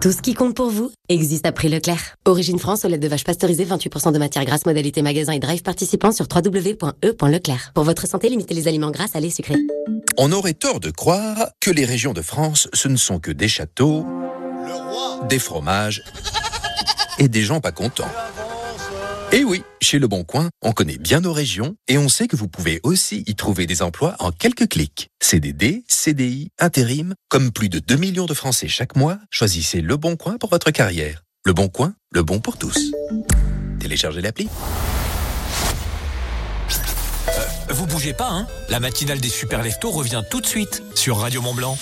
Tout 0.01 0.11
ce 0.11 0.21
qui 0.21 0.33
compte 0.33 0.53
pour 0.53 0.69
vous 0.69 0.91
existe 1.07 1.45
à 1.45 1.51
prix 1.53 1.69
Leclerc. 1.69 2.15
Origine 2.25 2.59
France, 2.59 2.83
au 2.83 2.89
lait 2.89 2.97
de 2.97 3.07
vache 3.07 3.23
pasteurisée, 3.23 3.65
28% 3.65 4.11
de 4.11 4.19
matière 4.19 4.43
grasse, 4.43 4.65
modalité 4.65 5.01
magasin 5.01 5.31
et 5.31 5.39
drive 5.39 5.63
participant 5.63 6.11
sur 6.11 6.27
www.e.leclerc. 6.33 7.71
Pour 7.73 7.83
votre 7.85 8.05
santé, 8.05 8.29
limitez 8.29 8.53
les 8.53 8.67
aliments 8.67 8.91
gras, 8.91 9.07
salés, 9.07 9.31
sucrés. 9.31 9.55
On 10.17 10.31
aurait 10.33 10.53
tort 10.53 10.81
de 10.81 10.91
croire 10.91 11.49
que 11.61 11.71
les 11.71 11.85
régions 11.85 12.13
de 12.13 12.21
France, 12.21 12.67
ce 12.73 12.89
ne 12.89 12.97
sont 12.97 13.19
que 13.19 13.31
des 13.31 13.47
châteaux, 13.47 14.05
des 15.29 15.39
fromages 15.39 16.03
et 17.17 17.27
des 17.27 17.41
gens 17.41 17.61
pas 17.61 17.71
contents. 17.71 18.11
Et 19.33 19.43
oui, 19.43 19.63
chez 19.81 19.99
Le 19.99 20.07
Bon 20.07 20.23
Coin, 20.23 20.49
on 20.61 20.71
connaît 20.71 20.97
bien 20.97 21.19
nos 21.19 21.33
régions 21.33 21.75
et 21.89 21.97
on 21.97 22.07
sait 22.07 22.27
que 22.27 22.37
vous 22.37 22.47
pouvez 22.47 22.79
aussi 22.83 23.23
y 23.27 23.35
trouver 23.35 23.65
des 23.65 23.81
emplois 23.81 24.15
en 24.19 24.31
quelques 24.31 24.69
clics. 24.69 25.09
CDD, 25.21 25.83
CDI, 25.89 26.49
intérim, 26.59 27.13
comme 27.27 27.51
plus 27.51 27.67
de 27.67 27.79
2 27.79 27.97
millions 27.97 28.25
de 28.25 28.33
Français 28.33 28.69
chaque 28.69 28.95
mois, 28.95 29.19
choisissez 29.29 29.81
Le 29.81 29.97
Bon 29.97 30.15
Coin 30.15 30.37
pour 30.37 30.49
votre 30.49 30.71
carrière. 30.71 31.23
Le 31.45 31.51
Bon 31.51 31.67
Coin, 31.67 31.93
le 32.13 32.23
bon 32.23 32.39
pour 32.39 32.57
tous. 32.57 32.93
Téléchargez 33.79 34.21
l'appli. 34.21 34.47
Vous 37.69 37.85
bougez 37.85 38.13
pas, 38.13 38.29
hein? 38.29 38.47
La 38.69 38.79
matinale 38.79 39.19
des 39.19 39.29
super 39.29 39.61
leftos 39.61 39.91
revient 39.91 40.23
tout 40.31 40.39
de 40.39 40.47
suite 40.47 40.81
sur 40.95 41.17
Radio 41.17 41.41
Mont 41.41 41.53
Blanc. 41.53 41.77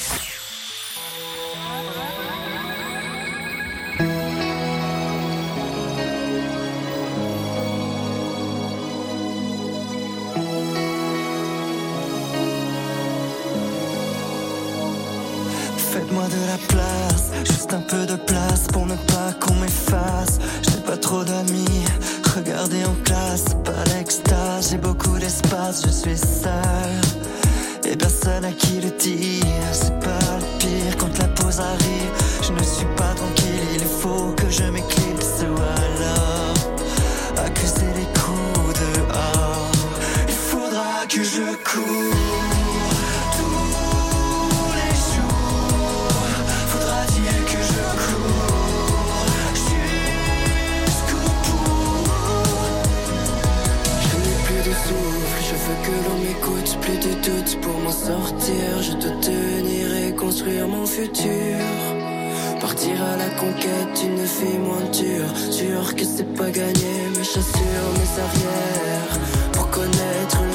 Faites-moi 16.15 16.29
de 16.29 16.47
la 16.47 16.57
place, 16.69 17.31
juste 17.45 17.73
un 17.73 17.81
peu 17.81 18.05
de 18.05 18.15
place 18.15 18.67
pour 18.71 18.85
ne 18.85 18.95
pas 18.95 19.33
qu'on 19.41 19.55
m'efface. 19.55 20.39
J'ai 20.61 20.79
pas 20.85 20.95
trop 20.95 21.25
d'amis, 21.25 21.83
regardez 22.35 22.85
en 22.85 22.95
classe, 23.03 23.45
pas 23.65 23.83
d'extase, 23.89 24.69
j'ai 24.71 24.77
beaucoup 24.77 25.17
d'espace, 25.17 25.83
je 25.85 25.91
suis 25.91 26.17
seul. 26.17 27.91
Et 27.91 27.97
personne 27.97 28.45
à 28.45 28.51
qui 28.53 28.79
le 28.79 28.91
dire, 28.91 29.73
c'est 29.73 29.99
pas 29.99 30.37
le 30.39 30.59
pire 30.59 30.97
quand 30.97 31.17
la 31.17 31.27
pause 31.27 31.59
arrive. 31.59 32.11
Je 32.43 32.53
ne 32.53 32.63
suis 32.63 32.87
pas 32.95 33.13
tranquille, 33.13 33.81
il 33.81 33.85
faut 33.85 34.33
que 34.37 34.49
je 34.49 34.63
m'éclipse 34.63 34.94
que 55.85 55.91
l'on 56.05 56.17
m'écoute, 56.17 56.77
plus 56.81 56.97
de 56.97 57.13
doute 57.25 57.61
pour 57.61 57.77
m'en 57.79 57.91
sortir. 57.91 58.65
Je 58.81 58.93
dois 58.93 59.17
tenir 59.21 59.95
et 59.95 60.15
construire 60.15 60.67
mon 60.67 60.85
futur. 60.85 61.59
Partir 62.59 62.95
à 63.03 63.15
la 63.17 63.29
conquête 63.41 63.93
d'une 63.99 64.25
fille 64.25 64.57
moins 64.57 64.87
dure. 64.91 65.31
Sûr 65.51 65.95
que 65.95 66.03
c'est 66.03 66.31
pas 66.33 66.49
gagné, 66.49 66.93
mais 67.13 67.23
j'assure 67.23 67.87
mes 67.99 68.11
arrières. 68.25 69.13
Pour 69.53 69.69
connaître 69.69 70.39
l'amour 70.41 70.54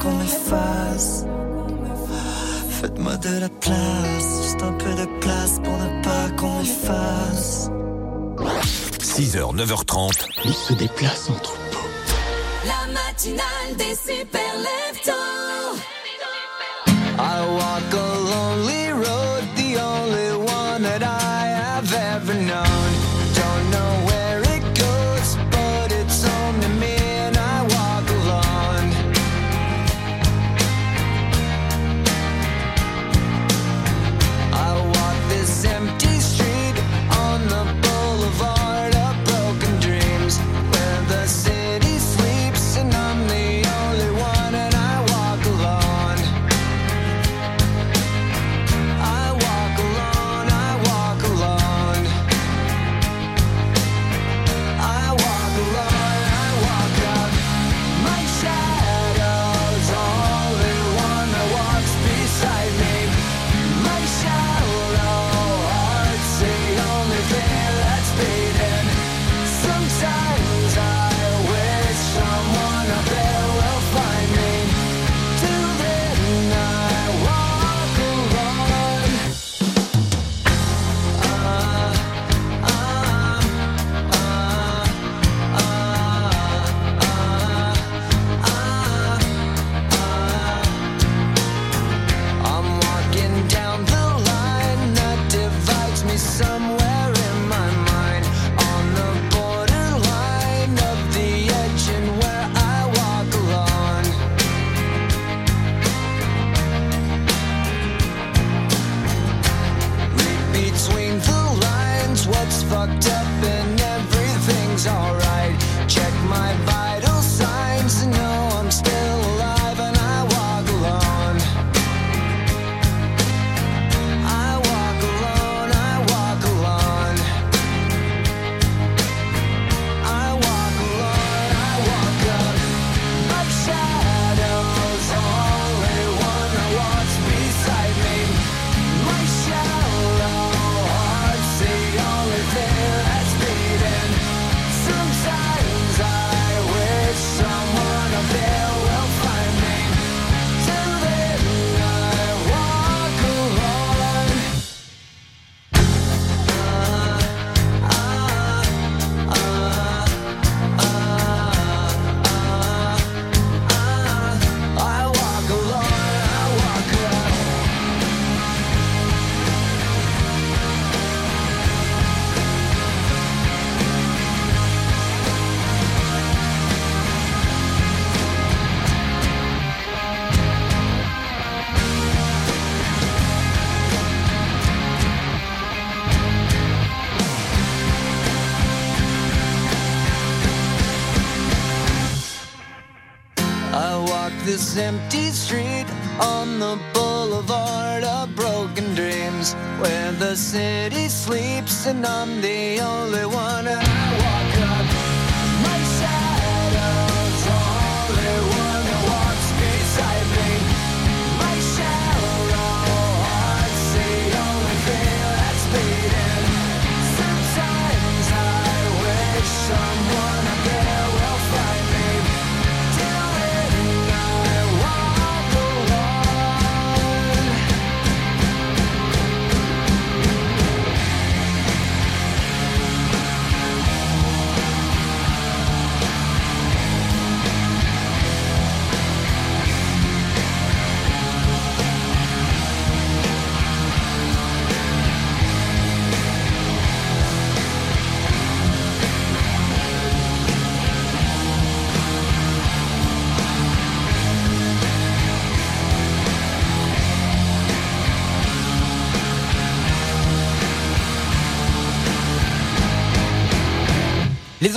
qu'on 0.00 0.12
m'efface. 0.14 1.24
Faites-moi 2.80 3.16
de 3.16 3.40
la 3.40 3.48
place, 3.48 4.42
juste 4.42 4.62
un 4.62 4.72
peu 4.72 4.92
de 4.94 5.06
place 5.20 5.60
pour 5.62 5.76
ne 5.76 6.02
pas 6.02 6.30
qu'on 6.36 6.58
m'efface. 6.60 7.70
6h, 9.00 9.54
9h30. 9.54 10.26
Il 10.44 10.54
se 10.54 10.72
déplace 10.72 11.28
entre 11.28 11.54
La 12.64 12.92
matinale 12.92 13.76
des 13.76 13.94
super 13.94 14.52
leftos. 14.58 15.39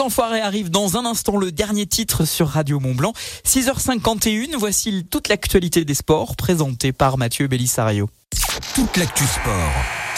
Enfoirés 0.04 0.42
arrivent 0.42 0.70
dans 0.70 0.98
un 0.98 1.06
instant, 1.06 1.38
le 1.38 1.54
dernier 1.54 1.86
titre 1.86 2.26
sur 2.26 2.50
Radio 2.50 2.82
Mont 2.82 2.94
Blanc. 2.94 3.14
6h51, 3.46 4.58
voici 4.58 5.06
toute 5.10 5.30
l'actualité 5.30 5.86
des 5.86 5.94
sports 5.94 6.36
présentée 6.36 6.92
par 6.92 7.18
Mathieu 7.18 7.48
Bellissario. 7.48 8.10
Toute 8.76 8.98
l'actu 8.98 9.24
sport 9.24 9.72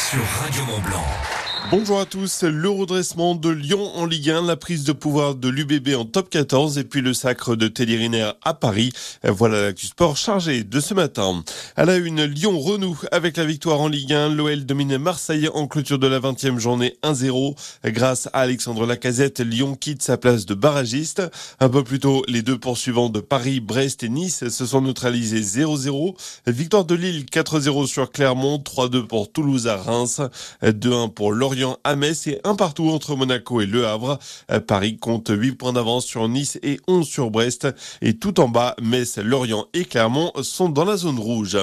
sur 0.10 0.24
Radio 0.42 0.66
Mont 0.66 0.82
Blanc. 0.82 1.45
Bonjour 1.72 1.99
à 1.99 2.05
tous, 2.05 2.43
le 2.43 2.70
redressement 2.70 3.34
de 3.34 3.49
Lyon 3.49 3.91
en 3.95 4.05
Ligue 4.05 4.30
1, 4.30 4.43
la 4.43 4.55
prise 4.55 4.84
de 4.84 4.91
pouvoir 4.91 5.34
de 5.34 5.49
l'UBB 5.49 5.95
en 5.95 6.05
top 6.05 6.30
14 6.30 6.78
et 6.78 6.84
puis 6.84 7.01
le 7.01 7.16
sacre 7.16 7.55
de 7.55 7.72
Riner 7.76 8.32
à 8.43 8.53
Paris. 8.53 8.91
Voilà 9.24 9.63
l'actu 9.63 9.88
sport 9.88 10.16
chargé 10.16 10.63
de 10.63 10.80
ce 10.80 10.93
matin. 10.93 11.43
À 11.76 11.86
la 11.86 11.97
une, 11.97 12.24
Lyon 12.24 12.59
renoue 12.59 13.01
avec 13.11 13.36
la 13.38 13.45
victoire 13.45 13.82
en 13.82 13.88
Ligue 13.88 14.13
1. 14.13 14.30
L'OL 14.30 14.63
domine 14.66 14.99
Marseille 14.99 15.49
en 15.55 15.66
clôture 15.66 15.97
de 15.97 16.05
la 16.05 16.20
20e 16.20 16.59
journée 16.59 16.97
1-0. 17.01 17.55
Grâce 17.86 18.28
à 18.28 18.41
Alexandre 18.41 18.86
Lacazette, 18.86 19.39
Lyon 19.39 19.76
quitte 19.76 20.03
sa 20.03 20.18
place 20.18 20.45
de 20.45 20.53
barragiste. 20.53 21.24
Un 21.59 21.70
peu 21.70 21.84
plus 21.84 21.99
tôt, 21.99 22.24
les 22.28 22.43
deux 22.43 22.59
poursuivants 22.59 23.09
de 23.09 23.22
Paris, 23.22 23.59
Brest 23.59 24.03
et 24.03 24.09
Nice 24.09 24.49
se 24.49 24.66
sont 24.68 24.82
neutralisés 24.82 25.41
0-0. 25.41 26.16
Victoire 26.45 26.86
de 26.86 26.93
Lille 26.93 27.26
4-0 27.26 27.88
sur 27.88 28.11
Clermont, 28.11 28.59
3-2 28.63 29.07
pour 29.07 29.32
Toulouse 29.32 29.68
à 29.68 29.78
Reims, 29.78 30.22
2-1 30.61 31.11
pour 31.11 31.32
Lorient 31.32 31.55
à 31.84 31.95
Metz 31.95 32.28
et 32.28 32.39
un 32.43 32.56
partout 32.56 32.89
entre 32.89 33.16
Monaco 33.16 33.62
et 33.62 33.66
Le 33.66 33.88
Havre. 33.88 34.20
Paris 34.68 34.97
compte 34.97 35.32
8 35.34 35.53
points 35.53 35.74
d'avance 35.74 36.06
sur 36.06 36.28
Nice 36.28 36.60
et 36.64 36.80
11 36.88 37.08
sur 37.08 37.32
Brest. 37.32 37.68
Et 38.01 38.18
tout 38.18 38.39
en 38.39 38.47
bas, 38.47 38.76
Metz, 38.82 39.18
Lorient 39.18 39.66
et 39.74 39.86
Clermont 39.86 40.32
sont 40.41 40.70
dans 40.70 40.86
la 40.86 40.97
zone 40.97 41.20
rouge. 41.20 41.58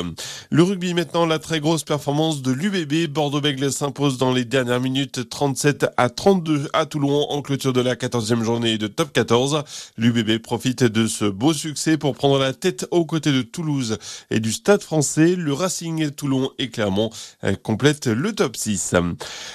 Le 0.50 0.62
rugby 0.62 0.94
maintenant, 0.94 1.26
la 1.26 1.38
très 1.38 1.60
grosse 1.60 1.84
performance 1.84 2.42
de 2.42 2.52
l'UBB. 2.52 3.10
Bordeaux-Bègles 3.12 3.72
s'impose 3.72 4.18
dans 4.18 4.32
les 4.32 4.44
dernières 4.44 4.80
minutes 4.80 5.28
37 5.28 5.86
à 5.96 6.08
32 6.08 6.68
à 6.72 6.86
Toulon 6.86 7.26
en 7.30 7.42
clôture 7.42 7.72
de 7.72 7.80
la 7.80 7.94
14e 7.94 8.42
journée 8.42 8.78
de 8.78 8.86
top 8.86 9.12
14. 9.12 9.62
L'UBB 9.96 10.38
profite 10.38 10.84
de 10.84 11.06
ce 11.06 11.24
beau 11.24 11.52
succès 11.52 11.96
pour 11.96 12.14
prendre 12.14 12.38
la 12.38 12.52
tête 12.52 12.86
aux 12.90 13.04
côtés 13.04 13.32
de 13.32 13.42
Toulouse 13.42 13.98
et 14.30 14.40
du 14.40 14.52
Stade 14.52 14.82
français. 14.82 15.36
Le 15.36 15.52
Racing, 15.52 16.10
Toulon 16.10 16.50
et 16.58 16.70
Clermont 16.70 17.10
euh, 17.44 17.54
complètent 17.62 18.06
le 18.06 18.32
top 18.32 18.56
6. 18.56 18.94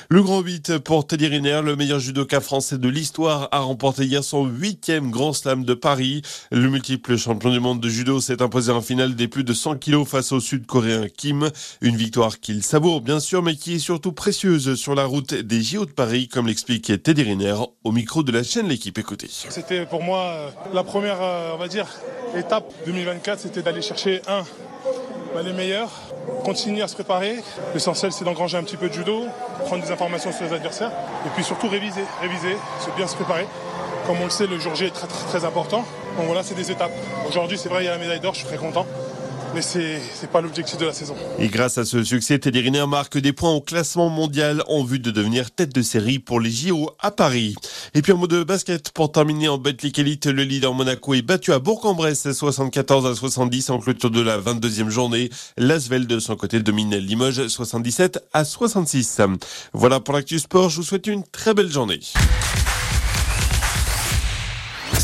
Le 0.09 0.21
grand 0.27 0.41
8 0.41 0.79
pour 0.79 1.07
Teddy 1.07 1.29
le 1.29 1.75
meilleur 1.77 1.99
judoka 1.99 2.41
français 2.41 2.77
de 2.77 2.89
l'histoire, 2.89 3.47
a 3.53 3.59
remporté 3.59 4.03
hier 4.03 4.25
son 4.25 4.45
huitième 4.45 5.09
grand 5.09 5.31
slam 5.31 5.63
de 5.63 5.73
Paris. 5.73 6.21
Le 6.51 6.69
multiple 6.69 7.15
champion 7.15 7.49
du 7.49 7.61
monde 7.61 7.79
de 7.79 7.87
judo 7.87 8.19
s'est 8.19 8.41
imposé 8.41 8.73
en 8.73 8.81
finale 8.81 9.15
des 9.15 9.29
plus 9.29 9.45
de 9.45 9.53
100 9.53 9.77
kilos 9.77 10.05
face 10.05 10.33
au 10.33 10.41
sud-coréen 10.41 11.07
Kim. 11.07 11.49
Une 11.79 11.95
victoire 11.95 12.41
qu'il 12.41 12.61
savoure 12.61 12.99
bien 12.99 13.21
sûr, 13.21 13.41
mais 13.41 13.55
qui 13.55 13.75
est 13.75 13.79
surtout 13.79 14.11
précieuse 14.11 14.75
sur 14.75 14.95
la 14.95 15.05
route 15.05 15.33
des 15.33 15.61
JO 15.61 15.85
de 15.85 15.91
Paris, 15.91 16.27
comme 16.27 16.47
l'explique 16.47 16.91
Teddy 17.01 17.23
Riner 17.23 17.55
au 17.85 17.93
micro 17.93 18.21
de 18.21 18.33
la 18.33 18.43
chaîne 18.43 18.67
L'équipe. 18.67 18.97
Écoutez. 18.97 19.29
C'était 19.29 19.85
pour 19.85 20.03
moi 20.03 20.23
euh, 20.25 20.49
la 20.73 20.83
première, 20.83 21.21
euh, 21.21 21.53
on 21.55 21.57
va 21.57 21.69
dire, 21.69 21.87
étape 22.35 22.69
2024, 22.85 23.39
c'était 23.39 23.61
d'aller 23.61 23.81
chercher 23.81 24.21
un, 24.27 24.43
bah, 25.33 25.41
les 25.43 25.53
meilleurs, 25.53 25.89
continuer 26.43 26.81
à 26.81 26.87
se 26.87 26.95
préparer. 26.95 27.43
L'essentiel, 27.73 28.11
c'est 28.11 28.25
d'engranger 28.25 28.57
un 28.57 28.63
petit 28.63 28.77
peu 28.77 28.89
de 28.89 28.93
judo, 28.93 29.25
prendre 29.65 29.83
des 29.83 29.91
informations 29.91 30.31
sur 30.31 30.45
les 30.45 30.53
adversaires, 30.53 30.91
et 31.25 31.29
puis 31.35 31.43
surtout 31.43 31.67
réviser, 31.67 32.03
réviser, 32.21 32.57
se 32.79 32.89
bien 32.95 33.07
se 33.07 33.15
préparer. 33.15 33.47
Comme 34.05 34.17
on 34.21 34.25
le 34.25 34.29
sait, 34.29 34.47
le 34.47 34.57
jour 34.59 34.75
J 34.75 34.85
est 34.85 34.91
très 34.91 35.07
très, 35.07 35.27
très 35.27 35.45
important. 35.45 35.85
Donc 36.17 36.25
voilà, 36.25 36.43
c'est 36.43 36.55
des 36.55 36.71
étapes. 36.71 36.91
Aujourd'hui, 37.27 37.57
c'est 37.57 37.69
vrai, 37.69 37.83
il 37.83 37.85
y 37.85 37.89
a 37.89 37.91
la 37.91 37.97
médaille 37.97 38.19
d'or, 38.19 38.33
je 38.33 38.39
suis 38.39 38.47
très 38.47 38.57
content. 38.57 38.85
Mais 39.53 39.61
c'est 39.61 40.01
n'est 40.21 40.27
pas 40.27 40.41
l'objectif 40.41 40.77
de 40.77 40.85
la 40.85 40.93
saison. 40.93 41.15
Et 41.39 41.47
grâce 41.47 41.77
à 41.77 41.85
ce 41.85 42.03
succès, 42.03 42.39
Teddy 42.39 42.59
Riner 42.59 42.85
marque 42.87 43.17
des 43.17 43.33
points 43.33 43.53
au 43.53 43.61
classement 43.61 44.09
mondial 44.09 44.63
en 44.67 44.83
vue 44.83 44.99
de 44.99 45.11
devenir 45.11 45.51
tête 45.51 45.73
de 45.73 45.81
série 45.81 46.19
pour 46.19 46.39
les 46.39 46.49
JO 46.49 46.91
à 46.99 47.11
Paris. 47.11 47.55
Et 47.93 48.01
puis 48.01 48.11
en 48.11 48.17
mode 48.17 48.43
basket, 48.43 48.91
pour 48.91 49.11
terminer 49.11 49.47
en 49.47 49.57
Betclic 49.57 49.99
Elite, 49.99 50.27
le 50.27 50.43
leader 50.43 50.73
Monaco 50.73 51.13
est 51.13 51.21
battu 51.21 51.53
à 51.53 51.59
Bourg-en-Bresse 51.59 52.31
74 52.31 53.05
à 53.05 53.15
70 53.15 53.69
en 53.69 53.79
clôture 53.79 54.11
de 54.11 54.21
la 54.21 54.37
22e 54.37 54.89
journée. 54.89 55.29
L'Asvel 55.57 56.07
de 56.07 56.19
son 56.19 56.35
côté 56.35 56.59
domine 56.59 56.95
Limoges 56.95 57.47
77 57.47 58.19
à 58.33 58.45
66. 58.45 59.21
Voilà 59.73 59.99
pour 59.99 60.13
l'actu 60.13 60.39
sport, 60.39 60.69
je 60.69 60.77
vous 60.77 60.83
souhaite 60.83 61.07
une 61.07 61.23
très 61.23 61.53
belle 61.53 61.71
journée. 61.71 61.99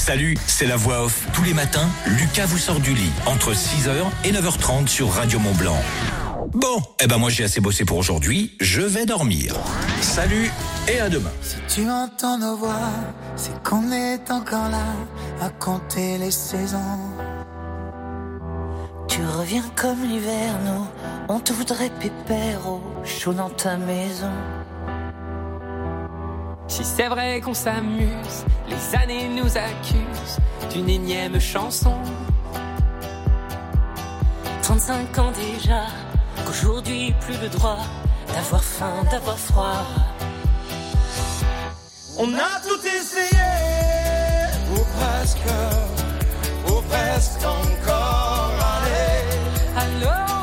Salut, 0.05 0.35
c'est 0.47 0.65
la 0.65 0.75
voix 0.75 1.05
off. 1.05 1.25
Tous 1.31 1.43
les 1.43 1.53
matins, 1.53 1.87
Lucas 2.05 2.45
vous 2.45 2.57
sort 2.57 2.81
du 2.81 2.93
lit 2.93 3.13
entre 3.25 3.53
6h 3.53 3.93
et 4.25 4.33
9h30 4.33 4.85
sur 4.89 5.09
Radio 5.09 5.39
Mont 5.39 5.53
Blanc. 5.53 5.81
Bon, 6.51 6.81
eh 7.01 7.07
ben 7.07 7.17
moi 7.17 7.29
j'ai 7.29 7.45
assez 7.45 7.61
bossé 7.61 7.85
pour 7.85 7.99
aujourd'hui, 7.99 8.57
je 8.59 8.81
vais 8.81 9.05
dormir. 9.05 9.55
Salut 10.01 10.51
et 10.89 10.99
à 10.99 11.07
demain. 11.07 11.31
Tu 11.73 11.89
entends 11.89 12.37
nos 12.37 12.57
voix, 12.57 12.91
c'est 13.37 13.63
qu'on 13.63 13.93
est 13.93 14.29
encore 14.29 14.67
là 14.67 14.83
à 15.41 15.49
compter 15.51 16.17
les 16.17 16.31
saisons. 16.31 16.99
Tu 19.07 19.21
reviens 19.21 19.63
comme 19.77 20.03
l'hiver, 20.03 20.53
on 21.29 21.39
te 21.39 21.53
voudrait 21.53 21.91
pépère 22.01 22.67
au 22.67 22.81
chaud 23.05 23.31
dans 23.31 23.51
ta 23.51 23.77
maison. 23.77 24.33
Si 26.67 26.83
c'est 26.83 27.07
vrai 27.07 27.41
qu'on 27.41 27.53
s'amuse, 27.53 28.45
les 28.67 28.95
années 28.97 29.27
nous 29.29 29.57
accusent 29.57 30.39
d'une 30.71 30.89
énième 30.89 31.39
chanson. 31.39 31.95
35 34.63 35.19
ans 35.19 35.31
déjà, 35.31 35.85
qu'aujourd'hui 36.45 37.13
plus 37.21 37.37
le 37.41 37.49
droit 37.49 37.79
d'avoir 38.33 38.63
faim, 38.63 39.03
d'avoir 39.11 39.37
froid. 39.37 39.85
On 42.17 42.33
a 42.33 42.59
tout 42.65 42.79
essayé, 42.85 43.49
ou 44.71 44.79
presque, 44.97 45.37
ou 46.67 46.81
presque 46.89 47.45
encore. 47.45 48.51
Allez, 48.75 50.03
alors 50.03 50.42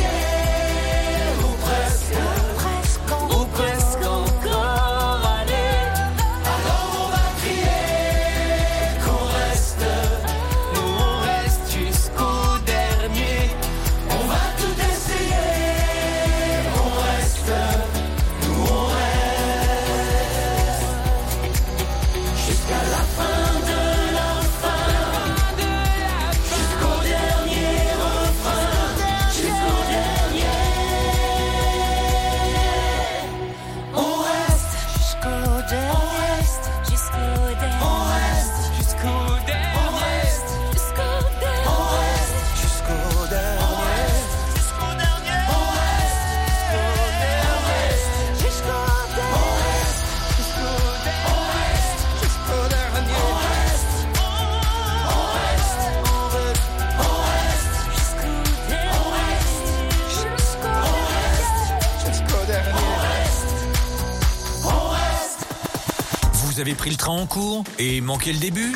pris 66.81 66.89
le 66.89 66.97
train 66.97 67.11
en 67.11 67.27
cours 67.27 67.63
et 67.77 68.01
manqué 68.01 68.33
le 68.33 68.39
début 68.39 68.75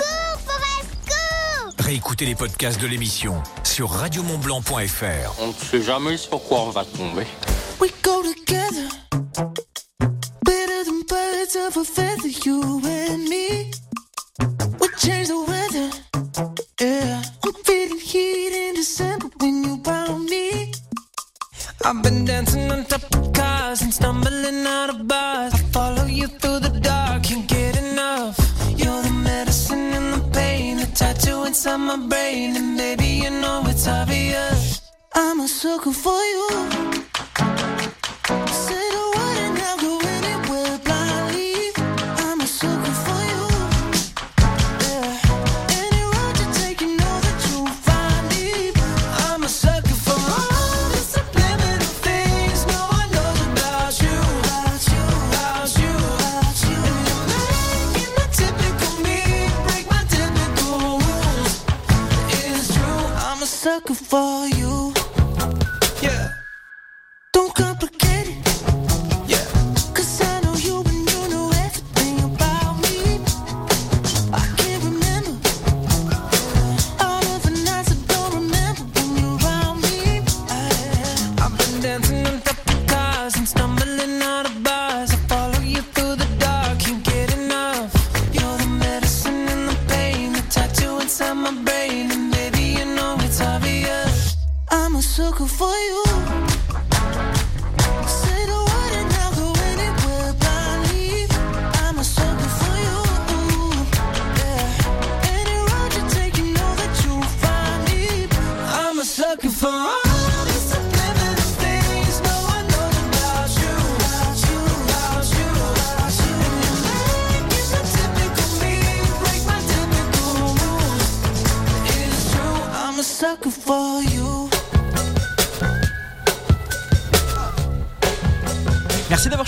Réécoutez 1.80 2.28
les 2.28 2.36
podcasts 2.36 2.80
de 2.80 2.86
l'émission 2.86 3.42
sur 3.64 3.90
radiomontblanc.fr. 3.90 5.42
On 5.42 5.48
ne 5.48 5.54
sait 5.54 5.82
jamais 5.82 6.16
sur 6.16 6.40
quoi 6.44 6.62
on 6.62 6.70
va 6.70 6.86
tomber. 6.86 7.26
We 7.82 7.92
go 8.04 8.22
together, 8.22 8.85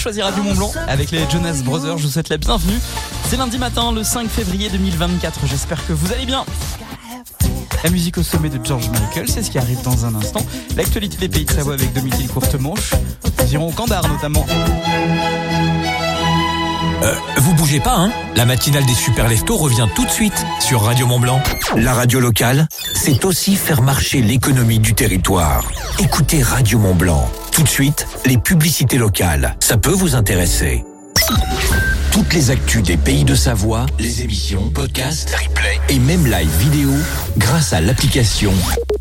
choisi 0.08 0.22
Radio 0.22 0.42
Mont 0.42 0.56
Blanc 0.56 0.72
avec 0.88 1.12
les 1.12 1.20
Jonas 1.30 1.62
Brothers. 1.66 1.98
Je 1.98 2.04
vous 2.04 2.10
souhaite 2.10 2.30
la 2.30 2.38
bienvenue. 2.38 2.80
C'est 3.28 3.36
lundi 3.36 3.58
matin, 3.58 3.92
le 3.92 4.06
5 4.06 4.30
février 4.30 4.70
2024. 4.70 5.42
J'espère 5.48 5.86
que 5.86 5.92
vous 5.92 6.14
allez 6.14 6.26
bien. 6.26 6.46
La 7.84 7.90
musique 7.90 8.18
au 8.18 8.24
sommet 8.24 8.48
de 8.48 8.58
George 8.64 8.90
Michael, 8.90 9.28
c'est 9.28 9.44
ce 9.44 9.52
qui 9.52 9.58
arrive 9.58 9.82
dans 9.82 10.06
un 10.06 10.16
instant. 10.16 10.40
L'actualité 10.78 11.18
des 11.18 11.28
pays 11.28 11.44
de 11.44 11.52
Savoie 11.52 11.74
avec 11.74 11.92
Domitil 11.92 12.30
Courtemanche. 12.30 12.94
Nous 13.44 13.54
irons 13.54 13.68
au 13.68 13.72
Candar 13.74 14.08
notamment. 14.08 14.46
Euh, 17.04 17.14
vous 17.40 17.54
bougez 17.56 17.82
pas, 17.82 17.98
hein 17.98 18.14
La 18.38 18.46
matinale 18.46 18.86
des 18.86 18.96
super 18.96 19.28
leftos 19.28 19.58
revient 19.58 19.90
tout 19.94 20.06
de 20.06 20.10
suite 20.10 20.46
sur 20.62 20.84
Radio 20.84 21.06
Mont 21.06 21.20
Blanc. 21.20 21.44
La 21.76 21.94
radio 21.94 22.22
locale, 22.22 22.70
c'est 22.94 23.26
aussi 23.26 23.58
faire 23.58 23.82
marcher 23.82 24.22
l'économie 24.22 24.80
du 24.80 24.94
territoire. 24.94 25.66
Écoutez 26.00 26.42
Radio 26.42 26.80
Mont 26.80 26.96
Blanc. 26.96 27.30
Tout 27.58 27.64
de 27.64 27.70
suite, 27.70 28.06
les 28.28 28.38
publicités 28.38 29.00
locales. 29.00 29.56
Ça 29.60 29.78
peut 29.78 29.90
vous 29.90 30.14
intéresser. 30.14 30.86
Toutes 32.12 32.32
les 32.36 32.52
actus 32.52 32.84
des 32.84 32.98
pays 32.98 33.24
de 33.24 33.34
Savoie, 33.34 33.88
les 33.98 34.22
émissions, 34.22 34.70
podcasts, 34.70 35.34
replays 35.34 35.82
et 35.90 35.98
même 35.98 36.28
live 36.28 36.56
vidéo 36.60 36.92
grâce 37.40 37.74
à 37.74 37.82
l'application 37.82 38.54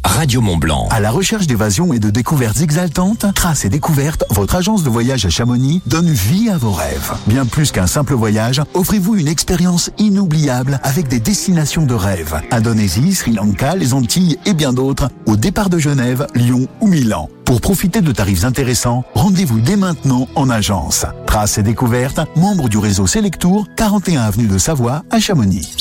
Radio 0.06 0.40
Mont 0.40 0.56
Blanc. 0.56 0.86
À 0.90 1.00
la 1.00 1.10
recherche 1.10 1.48
d'évasion 1.48 1.92
et 1.92 1.98
de 1.98 2.10
découvertes 2.10 2.60
exaltantes, 2.60 3.26
Traces 3.34 3.64
et 3.64 3.68
Découvertes, 3.68 4.24
votre 4.30 4.54
agence 4.54 4.84
de 4.84 4.88
voyage 4.88 5.26
à 5.26 5.30
Chamonix, 5.30 5.82
donne 5.86 6.10
vie 6.10 6.48
à 6.48 6.56
vos 6.56 6.70
rêves. 6.70 7.12
Bien 7.26 7.44
plus 7.44 7.72
qu'un 7.72 7.88
simple 7.88 8.14
voyage, 8.14 8.62
offrez-vous 8.74 9.16
une 9.16 9.26
expérience 9.26 9.90
inoubliable 9.98 10.80
avec 10.84 11.08
des 11.08 11.18
destinations 11.18 11.84
de 11.84 11.94
rêve. 11.94 12.40
Indonésie, 12.52 13.14
Sri 13.14 13.32
Lanka, 13.32 13.74
les 13.74 13.94
Antilles 13.94 14.38
et 14.46 14.54
bien 14.54 14.72
d'autres, 14.72 15.10
au 15.26 15.36
départ 15.36 15.70
de 15.70 15.78
Genève, 15.78 16.28
Lyon 16.34 16.68
ou 16.80 16.86
Milan. 16.86 17.28
Pour 17.44 17.60
profiter 17.60 18.00
de 18.00 18.12
tarifs 18.12 18.44
intéressants, 18.44 19.04
rendez-vous 19.14 19.60
dès 19.60 19.76
maintenant 19.76 20.28
en 20.36 20.48
agence. 20.48 21.04
Traces 21.26 21.58
et 21.58 21.62
Découvertes, 21.64 22.20
membre 22.36 22.68
du 22.68 22.78
réseau 22.78 23.08
Selectour, 23.08 23.66
41 23.76 24.22
avenue 24.22 24.46
de 24.46 24.58
Savoie 24.58 25.02
à 25.10 25.18
Chamonix. 25.18 25.76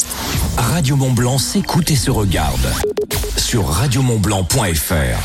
Radio 0.58 0.96
Mont 0.96 1.14
Blanc 1.14 1.38
s'écoute 1.38 1.92
et 1.92 1.96
se 1.96 2.10
regarde 2.10 2.68
sur 3.46 3.68
radiomontblanc.fr. 3.68 5.22